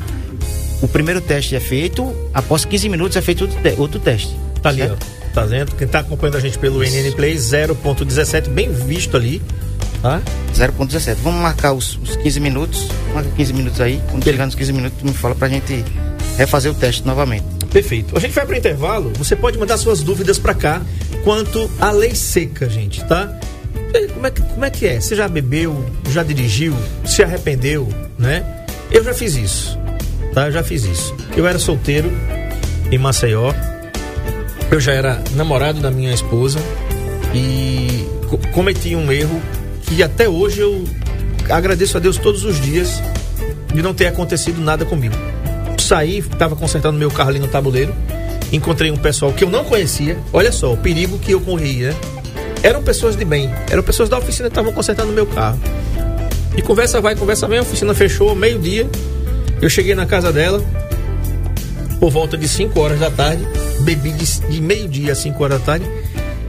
[0.81, 4.37] o primeiro teste é feito, após 15 minutos é feito outro, te- outro teste.
[4.63, 5.05] Tá ali, certo?
[5.13, 5.17] ó.
[5.35, 5.75] Tá vendo?
[5.75, 9.43] Quem tá acompanhando a gente pelo NN Play 0.17, bem visto ali.
[10.01, 10.23] Tá?
[10.55, 11.17] 0.17.
[11.23, 12.87] Vamos marcar os, os 15 minutos.
[13.13, 14.01] Marca 15 minutos aí.
[14.11, 15.85] Quando chegar nos 15 minutos, tu me fala pra gente
[16.37, 17.45] refazer o teste novamente.
[17.73, 18.17] Perfeito.
[18.17, 19.13] A gente vai pro intervalo.
[19.19, 20.81] Você pode mandar suas dúvidas pra cá
[21.25, 23.39] quanto à lei seca, gente, tá?
[24.15, 25.01] Como é, que, como é que é?
[25.01, 28.65] Você já bebeu, já dirigiu, se arrependeu, né?
[28.91, 29.79] Eu já fiz isso,
[30.35, 30.47] tá?
[30.47, 31.15] Eu já fiz isso.
[31.37, 32.11] Eu era solteiro
[32.91, 33.53] em Maceió.
[34.71, 36.59] Eu já era namorado da minha esposa
[37.35, 39.41] e co- cometi um erro
[39.83, 40.85] que até hoje eu
[41.49, 43.01] agradeço a Deus todos os dias
[43.73, 45.15] de não ter acontecido nada comigo.
[45.87, 47.95] Saí, estava consertando meu carro ali no tabuleiro,
[48.53, 50.19] encontrei um pessoal que eu não conhecia.
[50.33, 51.95] Olha só, o perigo que eu corri, né?
[52.61, 55.61] Eram pessoas de bem, eram pessoas da oficina que estavam consertando meu carro.
[56.57, 58.91] E conversa vai, conversa vem, a oficina fechou, meio-dia.
[59.63, 60.61] Eu cheguei na casa dela,
[62.01, 63.47] por volta de 5 horas da tarde,
[63.83, 65.87] bebi de, de meio-dia a 5 horas da tarde.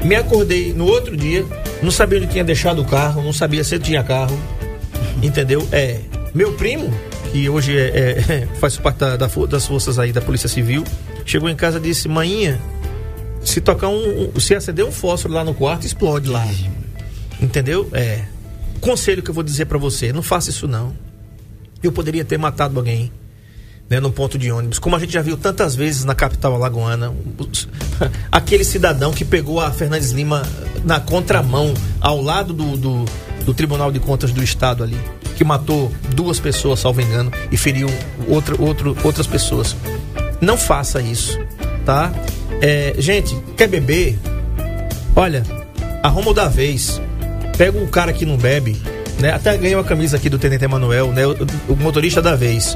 [0.04, 1.46] Me acordei no outro dia,
[1.84, 4.36] não sabia onde tinha deixado o carro, não sabia se eu tinha carro,
[5.22, 5.68] entendeu?
[5.72, 6.00] É,
[6.34, 6.92] meu primo,
[7.32, 10.84] que hoje é, é- faz parte da- da das forças aí da Polícia Civil,
[11.26, 12.60] chegou em casa e disse: Maninha,
[13.44, 16.46] se tocar um, se acender um fósforo lá no quarto, explode lá.
[17.42, 17.90] Entendeu?
[17.94, 18.24] É.
[18.82, 20.96] Conselho que eu vou dizer pra você: não faça isso não.
[21.84, 23.12] Eu poderia ter matado alguém.
[23.90, 27.14] Né, num ponto de ônibus, como a gente já viu tantas vezes na capital alagoana,
[28.30, 30.44] aquele cidadão que pegou a Fernandes Lima
[30.84, 33.06] na contramão, ao lado do, do,
[33.46, 34.98] do Tribunal de Contas do Estado ali,
[35.38, 37.88] que matou duas pessoas, salvo engano, e feriu
[38.28, 39.76] outra, outro, outras pessoas.
[40.42, 41.40] Não faça isso,
[41.86, 42.12] tá?
[42.60, 44.18] É, gente, quer beber?
[45.16, 45.44] Olha,
[46.02, 47.00] arruma o da vez.
[47.56, 48.82] Pega o cara que não bebe,
[49.20, 49.32] né?
[49.32, 51.26] Até ganhei uma camisa aqui do Tenente Emanuel, né?
[51.26, 51.36] O,
[51.70, 52.76] o motorista da vez.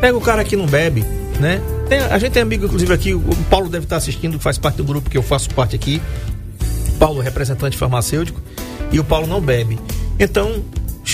[0.00, 1.04] Pega o cara que não bebe,
[1.38, 1.60] né?
[1.88, 4.84] Tem- a gente tem amigo, inclusive, aqui, o Paulo deve estar assistindo, faz parte do
[4.84, 6.02] grupo que eu faço parte aqui.
[6.98, 8.40] Paulo, representante farmacêutico,
[8.90, 9.78] e o Paulo não bebe.
[10.18, 10.62] Então,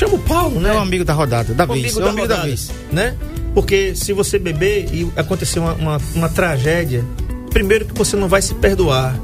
[0.01, 0.71] chama o Paulo, né?
[0.71, 1.79] É um amigo da rodada, da vez.
[1.85, 2.71] amigo É um da amigo da vez.
[2.93, 3.15] né?
[3.55, 7.05] Porque se você beber e acontecer uma, uma, uma tragédia,
[7.51, 9.19] primeiro que você não vai se perdoar,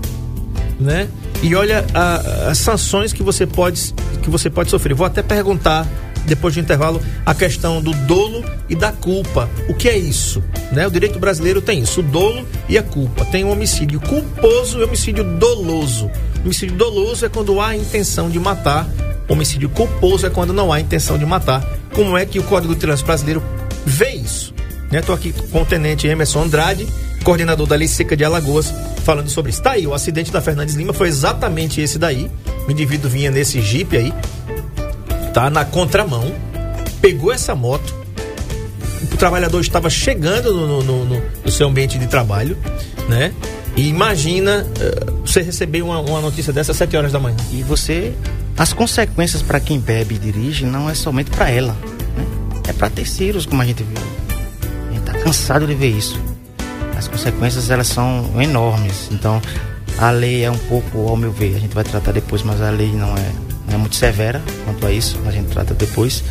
[0.80, 1.08] né?
[1.42, 4.94] E olha a- as sanções que você pode que você pode sofrer.
[4.94, 5.86] Vou até perguntar
[6.24, 9.48] depois do intervalo a questão do dolo e da culpa.
[9.68, 10.42] O que é isso?
[10.72, 10.84] Né?
[10.84, 13.24] O direito brasileiro tem isso, o dolo e a culpa.
[13.26, 16.06] Tem o homicídio culposo e o homicídio doloso.
[16.40, 18.88] O homicídio doloso é quando há a intenção de matar.
[19.28, 21.64] Homicídio culposo é quando não há intenção de matar.
[21.94, 23.42] Como é que o Código de Trânsito Brasileiro
[23.84, 24.54] vê isso?
[24.92, 26.86] Estou aqui com o tenente Emerson Andrade,
[27.24, 28.72] coordenador da Lei Seca de Alagoas,
[29.04, 29.60] falando sobre isso.
[29.60, 32.30] Tá aí, o acidente da Fernandes Lima foi exatamente esse daí.
[32.68, 34.12] O indivíduo vinha nesse Jeep aí,
[35.34, 36.32] tá na contramão,
[37.00, 37.94] pegou essa moto.
[39.12, 42.56] O trabalhador estava chegando no, no- no- no seu ambiente de trabalho,
[43.08, 43.32] né?
[43.76, 47.36] E imagina eh, você receber uma, uma notícia dessa às 7 horas da manhã.
[47.52, 48.14] E você
[48.56, 51.76] as consequências para quem bebe e dirige não é somente para ela,
[52.16, 52.24] né?
[52.68, 53.98] é para terceiros, como a gente viu.
[54.88, 56.18] A gente está cansado de ver isso.
[56.96, 59.08] As consequências elas são enormes.
[59.12, 59.42] Então,
[59.98, 62.70] a lei é um pouco, ao meu ver, a gente vai tratar depois, mas a
[62.70, 63.32] lei não é,
[63.68, 66.24] não é muito severa quanto a isso, a gente trata depois.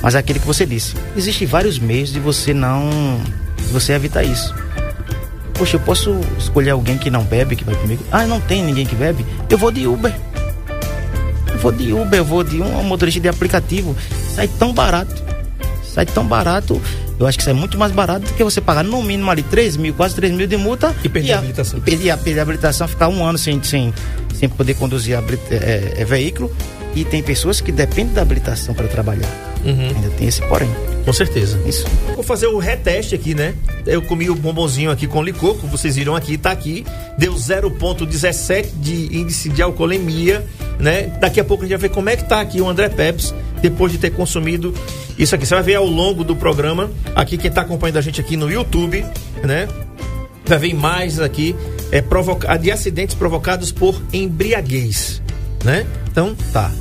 [0.00, 2.88] Mas é aquele que você disse, existem vários meios de você não,
[3.56, 4.54] de você evitar isso.
[5.54, 8.04] Poxa, eu posso escolher alguém que não bebe, que vai comigo?
[8.12, 9.24] Ah, não tem ninguém que bebe?
[9.48, 10.12] Eu vou de Uber
[11.64, 13.96] vou de Uber, eu vou de um motorista de aplicativo.
[14.34, 15.22] Sai tão barato.
[15.82, 16.80] Sai tão barato.
[17.18, 19.78] Eu acho que sai muito mais barato do que você pagar no mínimo ali 3
[19.78, 20.94] mil, quase 3 mil de multa.
[21.02, 21.78] E perder a, a habilitação.
[21.78, 23.94] E perder, a, perder a habilitação, ficar um ano sem, sem,
[24.34, 26.54] sem poder conduzir a, é, é, veículo.
[26.94, 29.28] E tem pessoas que dependem da habilitação para trabalhar.
[29.64, 29.88] Uhum.
[29.88, 30.70] Ainda tem esse porém.
[31.04, 31.60] Com certeza.
[31.66, 31.86] Isso.
[32.14, 33.54] Vou fazer o reteste aqui, né?
[33.86, 36.84] Eu comi o bombonzinho aqui com licor, como vocês viram aqui, tá aqui.
[37.18, 40.44] Deu 0,17 de índice de alcoolemia,
[40.78, 41.08] né?
[41.20, 43.34] Daqui a pouco a gente vai ver como é que tá aqui o André Peps,
[43.60, 44.72] depois de ter consumido
[45.18, 45.44] isso aqui.
[45.44, 48.50] Você vai ver ao longo do programa, aqui quem tá acompanhando a gente aqui no
[48.50, 49.04] YouTube,
[49.42, 49.68] né?
[50.46, 51.54] Vai ver imagens aqui
[51.94, 55.22] é, provoca de acidentes provocados por embriaguez,
[55.64, 55.86] né?
[56.10, 56.72] Então, tá.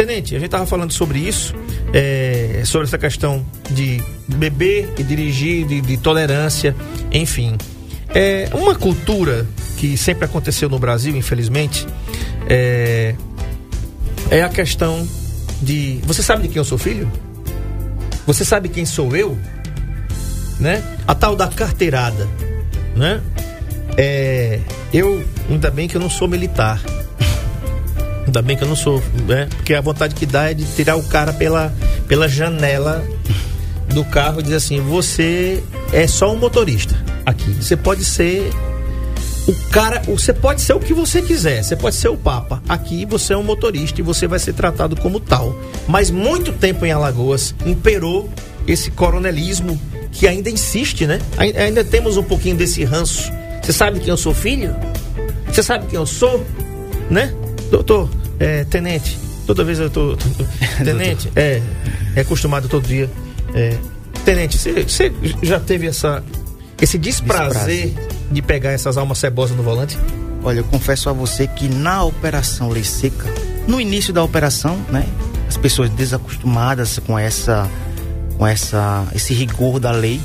[0.00, 1.54] Tenente, a gente tava falando sobre isso
[1.92, 6.74] é, sobre essa questão de beber e dirigir, de, de tolerância,
[7.12, 7.58] enfim.
[8.08, 11.86] É uma cultura que sempre aconteceu no Brasil, infelizmente,
[12.48, 13.14] é,
[14.30, 15.06] é a questão
[15.60, 16.00] de.
[16.04, 17.06] Você sabe de quem eu sou filho?
[18.26, 19.36] Você sabe quem sou eu?
[20.58, 20.82] Né?
[21.06, 22.26] A tal da carteirada,
[22.96, 23.20] né?
[23.98, 24.60] É,
[24.94, 26.80] eu, ainda bem que eu não sou militar.
[28.30, 29.48] Ainda bem que eu não sou, né?
[29.56, 31.74] Porque a vontade que dá é de tirar o cara pela,
[32.06, 33.04] pela janela
[33.88, 35.60] do carro e dizer assim: você
[35.92, 36.94] é só um motorista
[37.26, 37.50] aqui.
[37.54, 38.48] Você pode ser
[39.48, 42.62] o cara, você pode ser o que você quiser, você pode ser o Papa.
[42.68, 45.58] Aqui você é um motorista e você vai ser tratado como tal.
[45.88, 48.30] Mas muito tempo em Alagoas imperou
[48.64, 49.76] esse coronelismo
[50.12, 51.18] que ainda insiste, né?
[51.36, 53.28] Ainda temos um pouquinho desse ranço.
[53.60, 54.72] Você sabe quem eu sou filho?
[55.48, 56.46] Você sabe quem eu sou?
[57.10, 57.34] Né?
[57.72, 58.08] Doutor,
[58.40, 60.16] é, tenente, toda vez eu tô.
[60.16, 60.24] tô
[60.82, 61.60] tenente, é,
[62.16, 63.08] é acostumado todo dia.
[63.54, 63.76] É,
[64.24, 66.24] tenente, você já teve essa,
[66.80, 69.98] esse desprazer, desprazer de pegar essas almas cebosas no volante?
[70.42, 73.26] Olha, eu confesso a você que na operação Lei Seca,
[73.68, 75.06] no início da operação, né,
[75.46, 77.68] as pessoas desacostumadas com essa,
[78.38, 80.18] com essa, esse rigor da lei,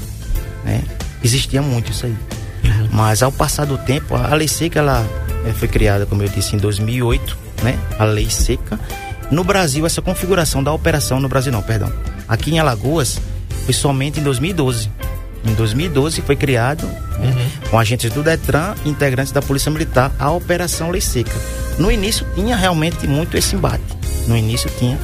[0.63, 0.81] né,
[1.21, 2.15] existia muito isso aí.
[2.63, 2.89] Uhum.
[2.93, 5.05] Mas ao passar do tempo, a Lei Seca ela
[5.45, 7.77] é, foi criada, como eu disse, em 2008 né?
[7.97, 8.79] A lei seca.
[9.31, 11.91] No Brasil, essa configuração da operação, no Brasil não, perdão.
[12.27, 13.19] Aqui em Alagoas,
[13.65, 14.89] foi somente em 2012.
[15.43, 16.85] Em 2012 foi criado,
[17.19, 17.69] né, uhum.
[17.69, 21.35] com agentes do Detran integrantes da Polícia Militar, a Operação Lei Seca.
[21.77, 23.83] No início tinha realmente muito esse embate.
[24.27, 24.97] No início tinha.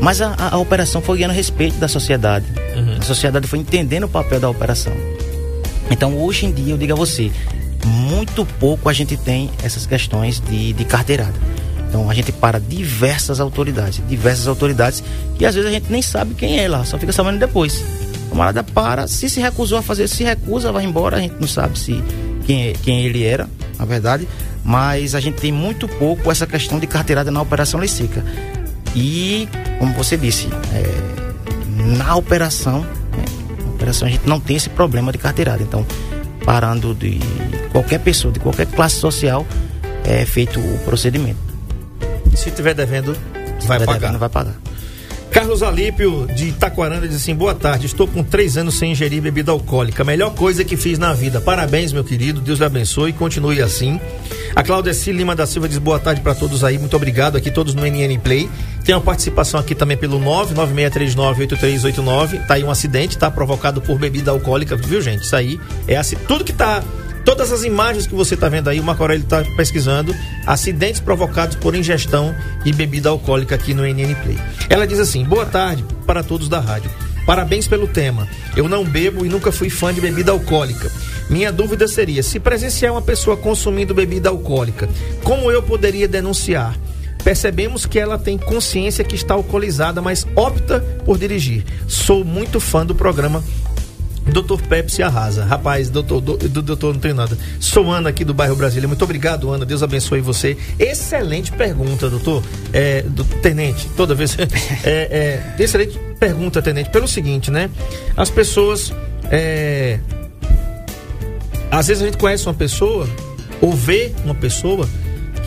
[0.00, 2.46] Mas a, a, a operação foi ganhando respeito da sociedade.
[2.76, 2.96] Uhum.
[2.98, 4.94] A sociedade foi entendendo o papel da operação.
[5.90, 7.30] Então hoje em dia, eu digo a você,
[7.84, 11.34] muito pouco a gente tem essas questões de, de carteirada.
[11.94, 15.00] Então a gente para diversas autoridades, diversas autoridades,
[15.38, 17.84] e às vezes a gente nem sabe quem é lá, só fica sabendo depois.
[18.26, 21.46] O camarada para, se se recusou a fazer, se recusa, vai embora, a gente não
[21.46, 22.02] sabe se
[22.44, 24.26] quem, quem ele era, na verdade,
[24.64, 27.88] mas a gente tem muito pouco essa questão de carteirada na Operação Lei.
[28.96, 33.24] E, como você disse, é, na operação, né,
[33.64, 35.62] na operação a gente não tem esse problema de carteirada.
[35.62, 35.86] Então,
[36.44, 37.20] parando de
[37.70, 39.46] qualquer pessoa, de qualquer classe social,
[40.04, 41.43] é feito o procedimento.
[42.36, 43.16] Se tiver devendo,
[43.66, 43.98] vai pagar.
[43.98, 44.54] Devendo, vai pagar.
[45.34, 49.50] Carlos Alípio, de Itaquaranda, diz assim: boa tarde, estou com três anos sem ingerir bebida
[49.50, 50.04] alcoólica.
[50.04, 51.40] Melhor coisa que fiz na vida.
[51.40, 52.40] Parabéns, meu querido.
[52.40, 54.00] Deus lhe abençoe e continue assim.
[54.54, 56.78] A Claudeci Lima da Silva diz boa tarde para todos aí.
[56.78, 58.48] Muito obrigado aqui, todos no NN Play.
[58.84, 62.46] Tem uma participação aqui também pelo 996398389.
[62.46, 63.28] Tá aí um acidente, tá?
[63.28, 65.24] Provocado por bebida alcoólica, viu, gente?
[65.24, 66.14] Isso aí é assim.
[66.28, 66.80] Tudo que tá
[67.24, 70.14] Todas as imagens que você está vendo aí, o Marco Aurélio está pesquisando
[70.46, 74.38] acidentes provocados por ingestão de bebida alcoólica aqui no NN Play.
[74.68, 76.90] Ela diz assim: boa tarde para todos da rádio.
[77.24, 78.28] Parabéns pelo tema.
[78.54, 80.90] Eu não bebo e nunca fui fã de bebida alcoólica.
[81.30, 84.88] Minha dúvida seria: se presenciar uma pessoa consumindo bebida alcoólica,
[85.22, 86.76] como eu poderia denunciar?
[87.24, 91.64] Percebemos que ela tem consciência que está alcoolizada, mas opta por dirigir.
[91.88, 93.42] Sou muito fã do programa
[94.34, 95.44] Doutor Pepsi arrasa.
[95.44, 97.38] Rapaz, doutor, do, do, doutor não tem nada.
[97.60, 98.88] Sou Ana aqui do bairro Brasília.
[98.88, 99.64] Muito obrigado, Ana.
[99.64, 100.56] Deus abençoe você.
[100.76, 102.42] Excelente pergunta, doutor.
[102.72, 104.36] É, do, tenente, toda vez.
[104.82, 106.90] É, é, excelente pergunta, tenente.
[106.90, 107.70] Pelo seguinte, né?
[108.16, 108.92] As pessoas.
[109.30, 110.00] É,
[111.70, 113.08] às vezes a gente conhece uma pessoa,
[113.60, 114.88] ou vê uma pessoa,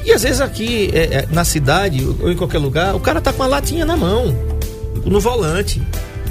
[0.05, 3.33] E às vezes aqui é, é, na cidade ou em qualquer lugar, o cara tá
[3.33, 4.33] com a latinha na mão,
[5.03, 5.81] no volante.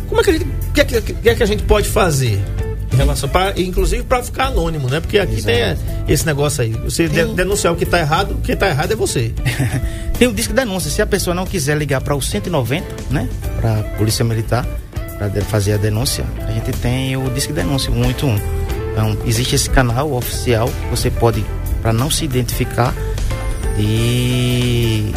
[0.09, 2.41] Como é que a gente, que, é que, que é que a gente pode fazer?
[2.93, 5.01] Em relação pra, inclusive para ficar anônimo, né?
[5.01, 5.77] Porque aqui tem
[6.09, 6.71] esse negócio aí.
[6.85, 9.35] Você de- denunciar o que tá errado, o que tá errado é você.
[10.19, 10.91] Tem o disco de denúncia.
[10.91, 13.29] Se a pessoa não quiser ligar para o 190, né?
[13.61, 14.67] Para a Polícia Militar,
[15.19, 18.39] para fazer a denúncia, a gente tem o disco de denúncia, o 181.
[18.93, 21.45] Então, existe esse canal oficial que você pode,
[21.83, 22.95] para não se identificar
[23.79, 25.13] e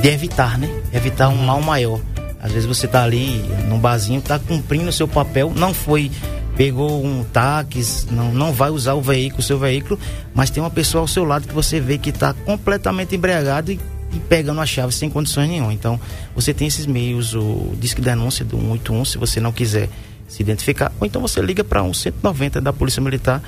[0.00, 0.68] de evitar, né?
[0.92, 1.98] Evitar um mal maior.
[2.44, 6.10] Às vezes você tá ali num barzinho, tá cumprindo o seu papel, não foi
[6.54, 9.98] pegou um táxi, não, não vai usar o veículo, o seu veículo,
[10.34, 13.80] mas tem uma pessoa ao seu lado que você vê que está completamente embriagado e,
[14.12, 15.72] e pegando a chave sem condições nenhuma.
[15.72, 15.98] Então,
[16.34, 19.88] você tem esses meios, o disque denúncia do 181, se você não quiser
[20.28, 23.42] se identificar, ou então você liga para um 190 da Polícia Militar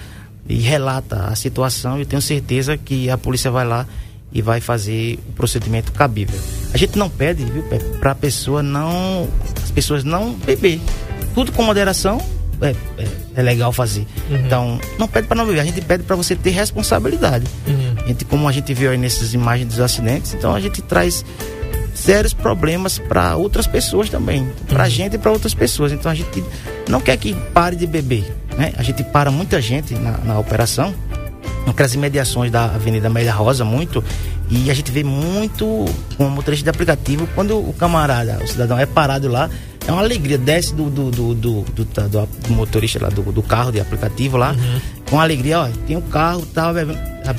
[0.49, 3.87] e relata a situação eu tenho certeza que a polícia vai lá
[4.33, 6.39] e vai fazer o procedimento cabível.
[6.73, 7.65] A gente não pede, viu,
[8.01, 9.29] para a pessoa não,
[9.63, 10.81] as pessoas não beber.
[11.35, 12.21] Tudo com moderação
[12.61, 14.07] é, é, é legal fazer.
[14.31, 17.47] Então, não pede para não beber, a gente pede para você ter responsabilidade.
[18.05, 21.25] A gente, como a gente viu aí nessas imagens dos acidentes, então a gente traz
[21.95, 25.93] sérios problemas para outras pessoas também, para a gente e para outras pessoas.
[25.93, 26.45] Então a gente
[26.89, 28.25] não quer que pare de beber,
[28.57, 28.73] né?
[28.77, 30.95] A gente para muita gente na, na operação,
[31.67, 34.03] naquelas imediações da Avenida Amélia Rosa, muito,
[34.49, 35.85] e a gente vê muito
[36.17, 39.51] com o motorista de aplicativo, quando o camarada, o cidadão é parado lá,
[39.87, 44.55] é uma alegria, desce do, do, do, do, motorista lá, do, carro de aplicativo lá,
[45.09, 46.47] com alegria, ó, tem um carro,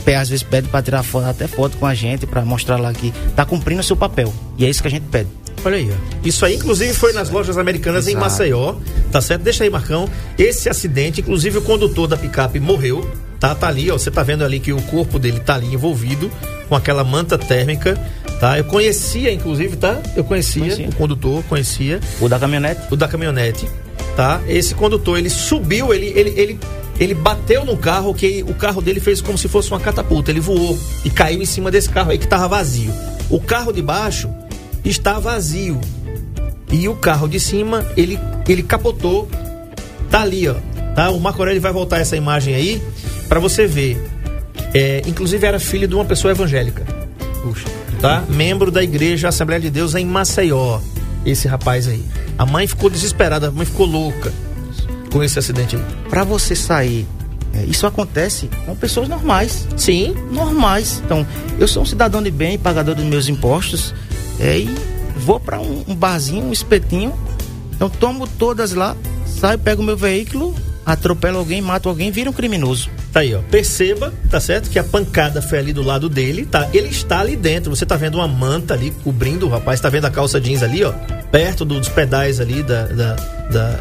[0.06, 2.93] pé às vezes pede para tirar foto, até foto com a gente, para mostrar lá
[2.93, 4.34] que tá cumprindo o seu papel.
[4.58, 5.30] E é isso que a gente pede.
[5.65, 6.28] Olha aí, ó.
[6.28, 8.26] Isso aí, inclusive, foi nas lojas americanas em Exato.
[8.26, 8.76] Maceió,
[9.12, 9.41] tá certo?
[9.41, 10.08] Deixa aí, Marcão.
[10.38, 13.54] Esse acidente, inclusive, o condutor da picape morreu, tá?
[13.56, 13.97] Tá ali, ó.
[13.97, 16.32] Você tá vendo ali que o corpo dele tá ali envolvido
[16.67, 17.95] com aquela manta térmica,
[18.39, 18.58] tá?
[18.58, 20.02] Eu conhecia, inclusive, tá?
[20.15, 20.89] Eu conhecia, Conhecia.
[20.89, 23.67] o condutor, conhecia O da caminhonete, o da caminhonete,
[24.15, 24.41] tá?
[24.47, 26.60] Esse condutor, ele subiu, ele, ele, ele,
[27.00, 30.32] ele bateu no carro, que o carro dele fez como se fosse uma catapulta.
[30.32, 32.93] Ele voou e caiu em cima desse carro aí que tava vazio.
[33.30, 34.30] O carro de baixo
[34.84, 35.80] está vazio.
[36.69, 39.30] E o carro de cima, ele, ele capotou.
[40.10, 40.56] Tá ali, ó.
[40.95, 41.10] Tá?
[41.12, 42.82] O Marco Aurélio vai voltar essa imagem aí
[43.28, 44.02] para você ver.
[44.74, 46.86] É, inclusive era filho de uma pessoa evangélica
[47.48, 47.68] puxa.
[48.02, 48.24] tá?
[48.30, 50.80] Membro da igreja Assembleia de Deus em Maceió.
[51.26, 52.04] Esse rapaz aí.
[52.38, 54.32] A mãe ficou desesperada, a mãe ficou louca
[55.12, 55.82] com esse acidente aí.
[56.10, 57.08] Para você sair,
[57.54, 59.68] é, isso acontece com pessoas normais.
[59.76, 60.16] Sim.
[60.32, 61.02] normais.
[61.06, 61.26] Então,
[61.60, 63.94] eu sou um cidadão de bem, pagador dos meus impostos,
[64.40, 64.76] é, e
[65.18, 67.13] vou para um, um barzinho, um espetinho,
[67.76, 70.56] então tomo todas lá, saio, pego meu veículo,
[70.88, 72.89] atropelo alguém, mato alguém, vira um criminoso.
[73.12, 73.39] Tá aí, ó.
[73.52, 74.69] Perceba, tá certo?
[74.69, 76.67] Que a pancada foi ali do lado dele, tá?
[76.73, 77.69] Ele está ali dentro.
[77.76, 80.84] Você tá vendo uma manta ali cobrindo o rapaz, tá vendo a calça jeans ali,
[80.84, 80.93] ó?
[81.32, 82.86] Perto dos pedais ali da.
[82.88, 83.13] da,
[83.52, 83.80] da-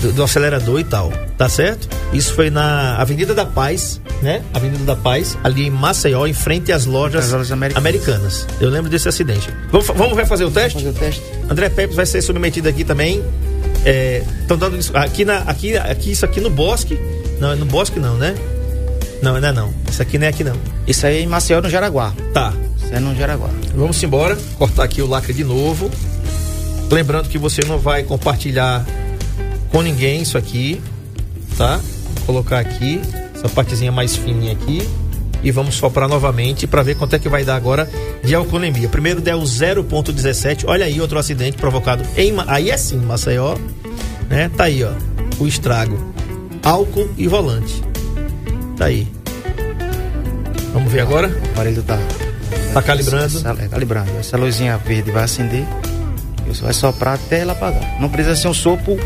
[0.00, 1.88] do, do acelerador e tal, tá certo?
[2.12, 4.42] Isso foi na Avenida da Paz, né?
[4.54, 7.76] Avenida da Paz, ali em Maceió, em frente às lojas, lojas americanas.
[7.86, 8.46] americanas.
[8.60, 9.48] Eu lembro desse acidente.
[9.72, 10.74] Vamos, vamos refazer o teste?
[10.78, 11.22] Fazer o teste.
[11.48, 13.24] André Pepe vai ser submetido aqui também.
[14.42, 16.98] Estão dando isso- aqui na aqui aqui isso aqui no Bosque.
[17.40, 18.34] Não, é no Bosque não, né?
[19.22, 19.72] Não, não é não.
[19.90, 20.56] Isso aqui não é aqui não.
[20.86, 22.12] Isso aí é em Maceió, no Jaraguá.
[22.32, 22.52] Tá.
[22.76, 23.48] Isso é no Jaraguá.
[23.74, 24.36] Vamos embora.
[24.58, 25.90] Cortar aqui o lacre de novo.
[26.90, 28.84] Lembrando que você não vai compartilhar
[29.70, 30.80] com ninguém isso aqui,
[31.56, 31.80] tá?
[32.14, 33.00] Vou colocar aqui
[33.34, 34.88] essa partezinha mais fininha aqui
[35.46, 37.88] e vamos soprar novamente para ver quanto é que vai dar agora
[38.24, 38.88] de alcoolemia.
[38.88, 40.64] Primeiro deu 0.17.
[40.66, 43.54] Olha aí outro acidente provocado em aí é sim, Maceió,
[44.28, 44.50] né?
[44.56, 44.90] Tá aí, ó,
[45.38, 45.96] o estrago.
[46.64, 47.80] Álcool e volante.
[48.76, 49.06] Tá aí.
[50.72, 51.28] Vamos ver agora?
[51.28, 51.96] O aparelho tá.
[52.74, 53.24] Tá calibrando.
[53.38, 54.10] Essa- é, calibrando.
[54.18, 55.64] Essa luzinha verde vai acender.
[56.48, 58.00] Você vai soprar até ela apagar.
[58.00, 58.96] Não precisa ser um sopro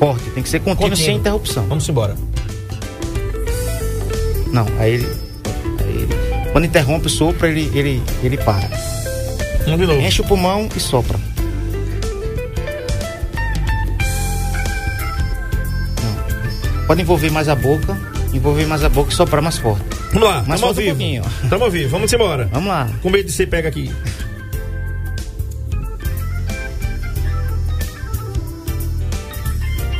[0.00, 1.06] forte, tem que ser contínuo, Contínuo.
[1.06, 1.64] sem interrupção.
[1.68, 2.16] Vamos embora.
[4.52, 5.25] Não, aí ele-
[6.56, 8.66] Quando interrompe o sopro, ele, ele, ele para.
[9.66, 10.00] Vamos de novo.
[10.00, 11.20] Enche o pulmão e sopra.
[16.02, 16.86] Não.
[16.86, 17.94] Pode envolver mais a boca,
[18.32, 19.84] envolver mais a boca e soprar mais forte.
[20.14, 20.88] Vamos lá, falta um vivo.
[20.96, 21.48] pouquinho, ó.
[21.50, 22.48] Tamo vivo, vamos embora.
[22.50, 22.88] Vamos lá.
[23.02, 23.92] Com medo de você pega aqui.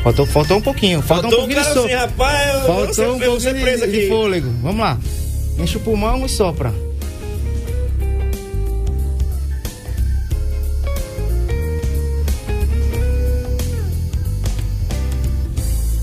[0.02, 1.02] Faltou, faltou um pouquinho.
[1.02, 1.98] Faltou, Faltou um um pouquinho de cara assim, sopro.
[1.98, 2.66] rapaz.
[2.66, 4.09] Faltou você, um pouquinho de, de aqui.
[4.09, 4.50] fôlego.
[4.62, 4.98] Vamos lá.
[5.59, 6.72] Enche o pulmão e sopra.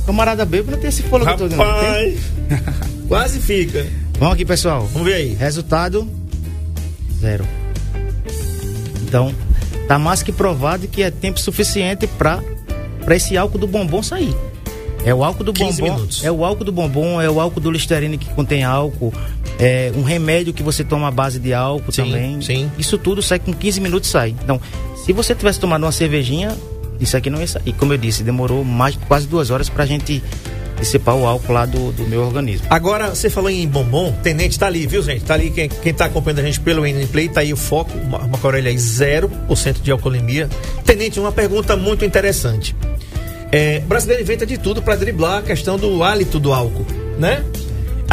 [0.05, 1.65] Camarada bêbado tem esse fôlego todo, não tem?
[1.65, 2.19] Rapaz,
[3.07, 3.85] quase fica.
[4.19, 4.85] Vamos aqui, pessoal.
[4.87, 5.33] Vamos ver aí.
[5.33, 6.07] Resultado
[7.23, 7.45] Zero.
[9.01, 9.33] Então,
[9.87, 12.43] tá mais que provado que é tempo suficiente para
[13.05, 14.35] para esse álcool do bombom sair.
[15.05, 15.93] É o álcool do 15 bombom.
[15.93, 16.23] minutos.
[16.23, 19.13] É o álcool do bombom, é o álcool do Listerine que contém álcool,
[19.59, 22.41] é um remédio que você toma à base de álcool Sim, também.
[22.41, 22.71] sim.
[22.77, 24.35] Isso tudo sai com 15 minutos sai.
[24.43, 24.59] Então,
[25.05, 26.55] se você tivesse tomado uma cervejinha,
[26.99, 27.73] isso aqui não ia sair.
[27.73, 30.23] Como eu disse, demorou mais quase duas horas pra gente
[30.79, 32.67] dissipar o álcool lá do, do meu organismo.
[32.69, 35.23] Agora, você falou em bombom, Tenente tá ali, viu, gente?
[35.23, 38.19] Tá ali quem, quem tá acompanhando a gente pelo Play, tá aí o foco, uma,
[38.19, 40.49] uma Corellia aí, 0% de alcoolemia.
[40.85, 42.75] Tenente, uma pergunta muito interessante.
[43.51, 46.85] É, brasileiro inventa de tudo para driblar a questão do hálito do álcool,
[47.19, 47.43] né?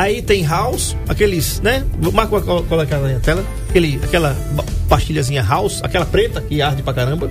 [0.01, 1.85] Aí tem house, aqueles, né?
[2.15, 4.35] Marco colocar na tela, aquele, aquela
[4.89, 7.29] pastilhazinha house, aquela preta que arde pra caramba,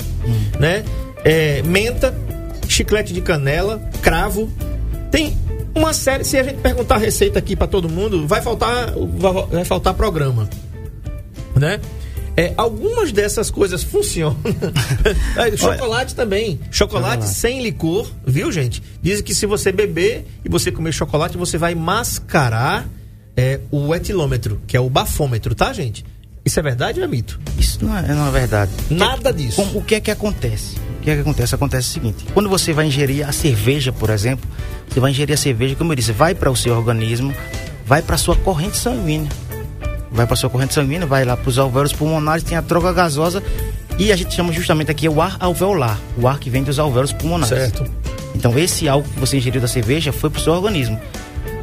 [0.60, 0.84] né?
[1.26, 2.16] É, menta,
[2.68, 4.48] chiclete de canela, cravo.
[5.10, 5.36] Tem
[5.74, 8.94] uma série, se a gente perguntar a receita aqui pra todo mundo, vai faltar,
[9.52, 10.48] vai faltar programa,
[11.56, 11.80] né?
[12.40, 14.38] É, algumas dessas coisas funcionam.
[15.36, 16.60] É, chocolate também.
[16.72, 18.82] Chocolate, sem licor, viu, gente?
[19.02, 22.88] Dizem que se você beber e você comer chocolate, você vai mascarar
[23.36, 26.06] é, o etilômetro, que é o bafômetro, tá, gente?
[26.46, 27.40] Isso é verdade ou é mito?
[27.58, 28.72] Isso não é, não é verdade.
[28.90, 29.62] Nada disso.
[29.62, 30.78] Com- o que é que acontece?
[31.00, 31.54] O que é que acontece?
[31.56, 34.50] Acontece o seguinte: quando você vai ingerir a cerveja, por exemplo,
[34.88, 37.34] você vai ingerir a cerveja, como eu disse, vai para o seu organismo,
[37.86, 39.30] vai para a sua corrente sanguínea.
[40.12, 42.92] Vai para a sua corrente sanguínea, vai lá para os alvéolos pulmonares, tem a troca
[42.92, 43.44] gasosa
[43.98, 47.12] e a gente chama justamente aqui o ar alveolar, o ar que vem dos alvéolos
[47.14, 47.50] pulmonares.
[47.50, 47.86] Certo.
[48.36, 51.00] Então esse álcool que você ingeriu da cerveja foi para o seu organismo.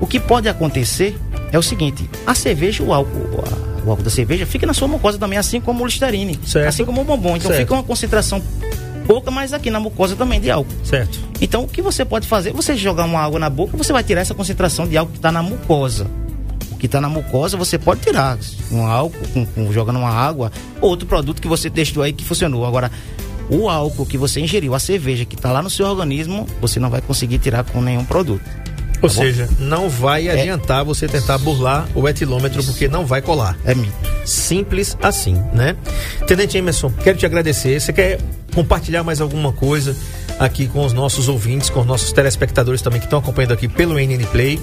[0.01, 1.17] O que pode acontecer
[1.53, 3.43] é o seguinte: a cerveja, o álcool,
[3.85, 6.69] o álcool da cerveja fica na sua mucosa também, assim como o Listerine, Certo.
[6.69, 7.37] assim como o bombom.
[7.37, 7.61] Então Certo.
[7.63, 8.43] fica uma concentração
[9.07, 10.71] pouca, mas aqui na mucosa também de álcool.
[10.85, 11.19] Certo.
[11.41, 12.53] Então o que você pode fazer?
[12.53, 15.33] Você jogar uma água na boca, você vai tirar essa concentração de álcool que está
[15.33, 16.07] na mucosa.
[16.77, 18.39] O que está na mucosa você pode tirar.
[18.71, 22.23] Um álcool, com, com, jogando uma água, ou outro produto que você testou aí que
[22.23, 22.67] funcionou.
[22.67, 22.91] Agora,
[23.49, 26.91] o álcool que você ingeriu, a cerveja que está lá no seu organismo, você não
[26.91, 28.45] vai conseguir tirar com nenhum produto.
[29.03, 29.23] Ou Tá bom?
[29.23, 33.57] seja, não vai adiantar você tentar burlar o etilômetro, porque não vai colar.
[33.65, 33.93] É mito.
[34.25, 35.77] Simples assim, né?
[36.27, 37.81] Tenente Emerson, quero te agradecer.
[37.81, 38.19] Você quer
[38.55, 39.97] compartilhar mais alguma coisa
[40.39, 43.95] aqui com os nossos ouvintes, com os nossos telespectadores também que estão acompanhando aqui pelo
[43.99, 44.61] NN Play?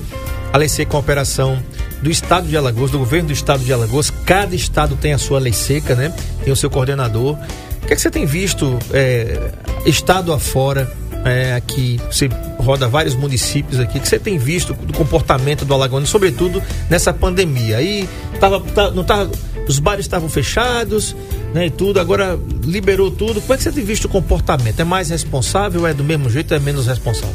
[0.54, 1.58] A lei seca é uma operação
[2.00, 4.12] do Estado de Alagoas, do governo do Estado de Alagoas.
[4.12, 6.14] Cada estado tem a sua lei seca, né?
[6.44, 7.34] Tem o seu coordenador.
[7.82, 9.52] O que, é que você tem visto é,
[9.84, 10.94] estado afora?
[11.26, 12.30] É, aqui você
[12.60, 13.98] roda vários municípios aqui.
[13.98, 17.78] O que você tem visto do comportamento do Alagoano, sobretudo nessa pandemia?
[17.78, 18.08] Aí
[18.40, 19.32] tava, tá- não tava,
[19.68, 21.16] os bares estavam fechados,
[21.52, 22.00] né, e tudo.
[22.00, 23.42] Agora liberou tudo.
[23.42, 24.80] Como é que você tem visto o comportamento?
[24.80, 25.88] É mais responsável?
[25.88, 26.54] É do mesmo jeito?
[26.54, 27.34] É menos responsável?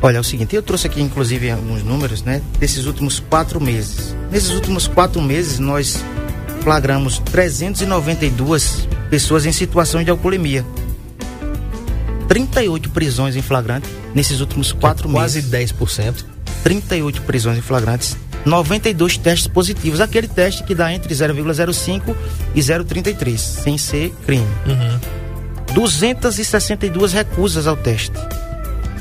[0.00, 4.14] Olha, é o seguinte, eu trouxe aqui inclusive alguns números, né, desses últimos quatro meses.
[4.30, 6.02] Nesses últimos quatro meses, nós
[6.62, 10.64] flagramos 392 pessoas em situação de alcoolemia.
[12.28, 15.72] 38 prisões em flagrante nesses últimos quatro Quase meses.
[15.72, 16.24] 10%.
[16.62, 18.16] 38 prisões em flagrantes.
[18.44, 20.00] 92 testes positivos.
[20.00, 22.14] Aquele teste que dá entre 0,05
[22.54, 24.46] e 0,33, sem ser crime.
[25.74, 28.12] 262 recusas ao teste.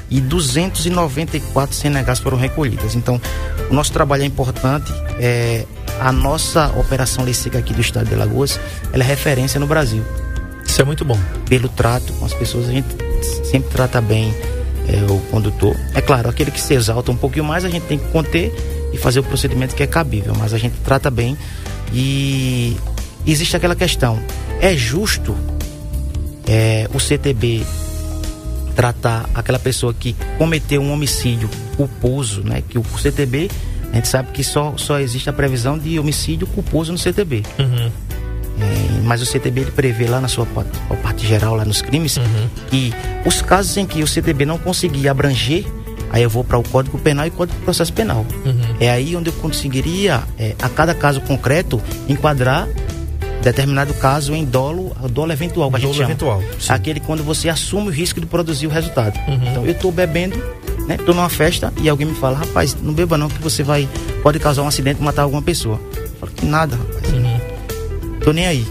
[0.10, 2.96] E 294 CNHs foram recolhidas.
[2.96, 3.22] Então,
[3.70, 4.92] o nosso trabalho é importante.
[5.20, 5.66] É,
[6.00, 8.60] a nossa operação Lei Seca aqui do estado de Alagoas,
[8.94, 10.04] ela é referência no Brasil.
[10.66, 11.20] Isso é muito bom.
[11.50, 12.88] Pelo trato com as pessoas, a gente
[13.50, 14.34] sempre trata bem
[14.88, 15.76] é, o condutor.
[15.94, 18.54] É claro, aquele que se exalta um pouquinho mais, a gente tem que conter
[18.94, 20.34] e fazer o procedimento que é cabível.
[20.38, 21.38] Mas a gente trata bem
[21.92, 22.78] e
[23.26, 24.20] existe aquela questão:
[24.62, 25.36] é justo
[26.48, 27.66] é, o CTB
[28.78, 32.62] tratar aquela pessoa que cometeu um homicídio culposo, né?
[32.70, 33.50] Que o CTB,
[33.92, 37.42] a gente sabe que só, só existe a previsão de homicídio culposo no CTB.
[37.58, 37.92] Uhum.
[38.60, 40.70] É, mas o CTB ele prevê lá na sua parte,
[41.02, 42.20] parte geral, lá nos crimes,
[42.70, 42.94] que
[43.26, 45.66] os casos em que o CTB não conseguir abranger,
[46.12, 48.28] aí eu vou para o Código Penal e Código de Processo Penal.
[48.80, 52.68] É aí onde eu conseguiria, é, a cada caso concreto, enquadrar
[53.42, 56.10] determinado caso em dolo, dolo eventual, que a gente Dolo chama.
[56.10, 56.74] eventual, sim.
[56.74, 59.18] Aquele quando você assume o risco de produzir o resultado.
[59.28, 60.38] Então eu estou bebendo,
[60.88, 60.98] né?
[60.98, 63.88] Tô numa festa e alguém me fala, rapaz, não beba não que você vai
[64.24, 65.80] pode causar um acidente e matar alguma pessoa.
[65.96, 67.08] Eu falo que nada, rapaz.
[68.24, 68.68] Tô nem aí.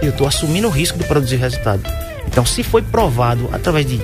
[0.00, 1.82] Eu tô assumindo o risco de produzir resultado.
[2.26, 4.00] Então, se foi provado através de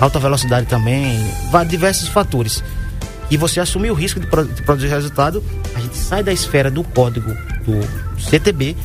[0.00, 1.18] alta velocidade também,
[1.68, 2.62] diversos fatores,
[3.30, 5.42] e você assumir o risco de produzir resultado,
[5.74, 7.30] a gente sai da esfera do código
[7.64, 8.76] do CTB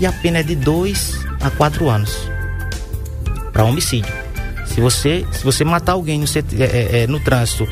[0.00, 2.16] e a pena é de 2 a 4 anos
[3.52, 4.12] para homicídio.
[4.66, 7.68] Se você, se você matar alguém no, CT, é, é, é, no trânsito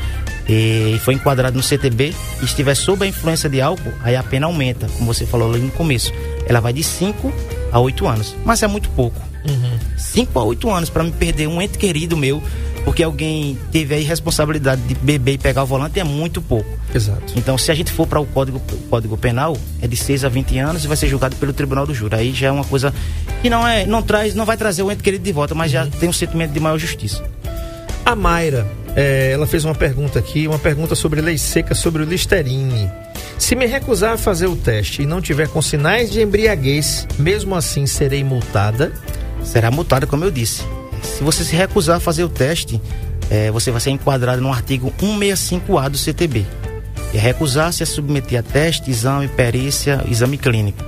[0.49, 4.47] e foi enquadrado no CTB e estiver sob a influência de álcool, aí a pena
[4.47, 6.11] aumenta, como você falou ali no começo.
[6.47, 7.31] ela vai de 5
[7.71, 8.35] a 8 anos.
[8.43, 9.21] Mas é muito pouco.
[9.97, 12.41] 5 a 8 anos para me perder um ente querido meu,
[12.87, 16.79] porque alguém teve a irresponsabilidade de beber e pegar o volante é muito pouco.
[16.95, 17.33] Exato.
[17.35, 20.57] Então, se a gente for para o código, código Penal, é de 6 a 20
[20.57, 22.15] anos e vai ser julgado pelo Tribunal do Júri.
[22.15, 22.93] Aí já é uma coisa
[23.41, 25.85] que não é, não traz, não vai trazer o ente querido de volta, mas já
[25.85, 27.21] tem um sentimento de maior justiça.
[28.05, 28.65] A Mayra,
[28.95, 32.89] é, ela fez uma pergunta aqui, uma pergunta sobre lei seca sobre o Listerine.
[33.37, 37.53] Se me recusar a fazer o teste e não tiver com sinais de embriaguez, mesmo
[37.53, 38.93] assim serei multada?
[39.43, 40.76] Será multada, como eu disse.
[41.01, 42.81] Se você se recusar a fazer o teste,
[43.29, 46.45] eh, você vai ser enquadrado no artigo 165A do CTB.
[47.13, 50.83] E recusar-se a submeter a teste, exame, perícia, exame clínico.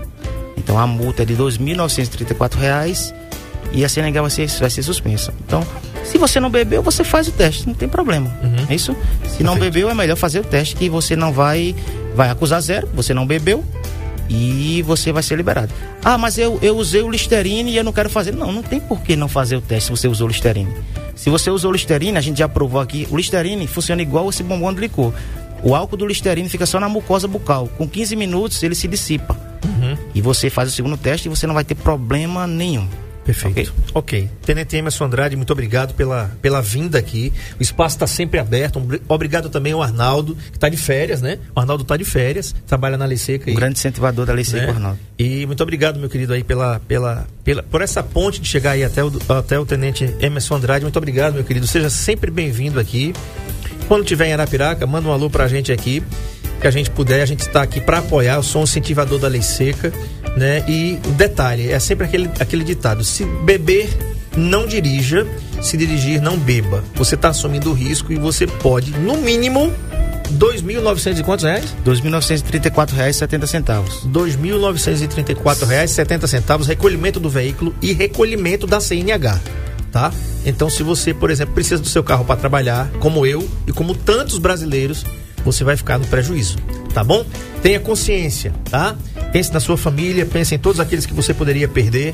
[0.57, 3.13] Então a multa é de R$ 2.934
[3.71, 5.33] e a CNH vai ser, vai ser suspensa.
[5.45, 5.65] Então,
[6.03, 8.31] se você não bebeu, você faz o teste, não tem problema.
[8.67, 8.95] É isso?
[9.25, 9.73] Se não Perfeito.
[9.73, 11.75] bebeu, é melhor fazer o teste que você não vai
[12.15, 13.63] vai acusar zero, você não bebeu
[14.29, 15.73] e você vai ser liberado.
[16.03, 18.31] Ah, mas eu, eu usei o Listerine e eu não quero fazer.
[18.31, 20.71] Não, não tem por que não fazer o teste se você usou o Listerine.
[21.15, 24.43] Se você usou o Listerine, a gente já provou aqui, o Listerine funciona igual esse
[24.43, 25.13] bombom de licor.
[25.61, 27.67] O álcool do Listerine fica só na mucosa bucal.
[27.77, 29.35] Com 15 minutos ele se dissipa.
[30.13, 32.87] E você faz o segundo teste e você não vai ter problema nenhum.
[33.29, 33.71] Perfeito.
[33.93, 34.27] Ok.
[34.43, 37.31] Tenente Emerson Andrade, muito obrigado pela, pela vinda aqui.
[37.59, 38.81] O espaço está sempre aberto.
[39.07, 41.37] Obrigado também ao Arnaldo, que está de férias, né?
[41.55, 43.45] O Arnaldo está de férias, trabalha na Lei Seca.
[43.45, 44.71] Um aí, grande incentivador da Lei Seca, né?
[44.71, 44.99] Arnaldo.
[45.19, 48.83] E muito obrigado, meu querido, aí pela, pela, pela, por essa ponte de chegar aí
[48.83, 50.83] até o, até o Tenente Emerson Andrade.
[50.83, 51.67] Muito obrigado, meu querido.
[51.67, 53.13] Seja sempre bem-vindo aqui.
[53.87, 56.03] Quando tiver em Arapiraca, manda um alô pra gente aqui.
[56.59, 58.35] Que a gente puder, a gente está aqui para apoiar.
[58.35, 59.93] Eu sou um incentivador da Lei Seca,
[60.35, 60.63] né?
[60.67, 63.89] E o detalhe, é sempre aquele, aquele ditado: se beber,
[64.35, 65.25] não dirija,
[65.61, 66.83] se dirigir, não beba.
[66.95, 69.73] Você está assumindo o risco e você pode, no mínimo,
[70.33, 71.73] 2.900 e quantos reais?
[71.85, 73.81] R$ 2.934,70.
[73.81, 79.39] R$ 2.934,70, recolhimento do veículo e recolhimento da CNH,
[79.91, 80.11] tá?
[80.45, 83.95] Então, se você, por exemplo, precisa do seu carro para trabalhar, como eu e como
[83.95, 85.03] tantos brasileiros,
[85.43, 86.57] você vai ficar no prejuízo,
[86.93, 87.25] tá bom?
[87.61, 88.95] Tenha consciência, tá?
[89.31, 92.13] Pense na sua família, pense em todos aqueles que você poderia perder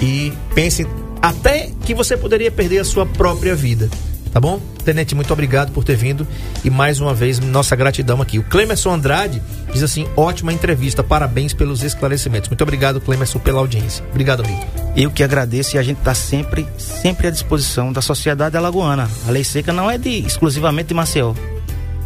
[0.00, 0.86] e pense
[1.20, 3.88] até que você poderia perder a sua própria vida.
[4.32, 4.60] Tá bom?
[4.84, 6.28] Tenente, muito obrigado por ter vindo
[6.62, 8.38] e mais uma vez nossa gratidão aqui.
[8.38, 9.40] O Clemerson Andrade
[9.72, 12.50] diz assim: ótima entrevista, parabéns pelos esclarecimentos.
[12.50, 14.04] Muito obrigado, Clemerson, pela audiência.
[14.10, 14.62] Obrigado, amigo.
[14.94, 19.08] Eu que agradeço e a gente está sempre, sempre à disposição da sociedade alagoana.
[19.26, 21.32] A lei seca não é de exclusivamente de Maceió.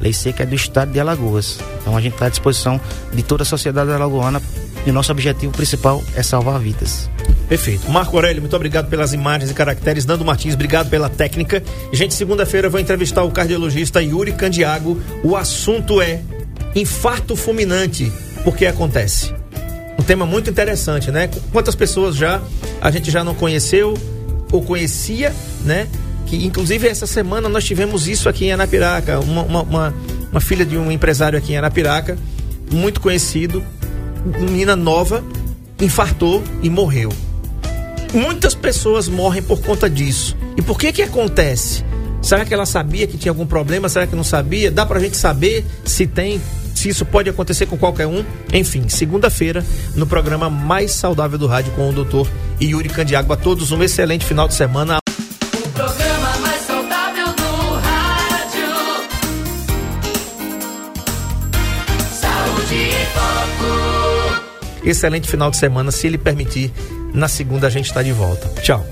[0.01, 1.59] Lei seca é do estado de Alagoas.
[1.81, 2.81] Então a gente está à disposição
[3.13, 4.41] de toda a sociedade alagoana
[4.87, 7.11] e o nosso objetivo principal é salvar vidas.
[7.49, 7.91] Perfeito.
[7.91, 10.07] Marco Aurélio, muito obrigado pelas imagens e caracteres.
[10.07, 11.63] Nando Martins, obrigado pela técnica.
[11.93, 15.01] Gente, segunda-feira vou entrevistar o cardiologista Yuri Candiago.
[15.23, 16.21] O assunto é
[16.75, 18.11] infarto fulminante.
[18.45, 19.35] Por que acontece?
[19.99, 21.29] Um tema muito interessante, né?
[21.53, 22.41] Quantas pessoas já
[22.81, 23.95] a gente já não conheceu
[24.51, 25.35] ou conhecia,
[25.65, 25.89] né?
[26.31, 29.19] Que inclusive essa semana nós tivemos isso aqui em Anapiraca.
[29.19, 29.95] Uma, uma, uma,
[30.31, 32.17] uma filha de um empresário aqui em Anapiraca,
[32.71, 33.65] muito conhecido,
[34.25, 35.25] menina nova,
[35.81, 37.13] infartou e morreu.
[38.15, 40.37] Muitas pessoas morrem por conta disso.
[40.57, 41.85] E por que que acontece?
[42.23, 43.89] Será que ela sabia que tinha algum problema?
[43.89, 44.71] Será que não sabia?
[44.71, 46.41] Dá pra gente saber se tem,
[46.77, 48.25] se isso pode acontecer com qualquer um?
[48.53, 49.65] Enfim, segunda-feira,
[49.97, 52.29] no programa mais saudável do rádio com o doutor
[52.63, 53.33] Yuri Candiago.
[53.33, 55.00] A todos um excelente final de semana.
[64.85, 65.91] Excelente final de semana.
[65.91, 66.73] Se ele permitir,
[67.13, 68.49] na segunda a gente está de volta.
[68.63, 68.85] Tchau.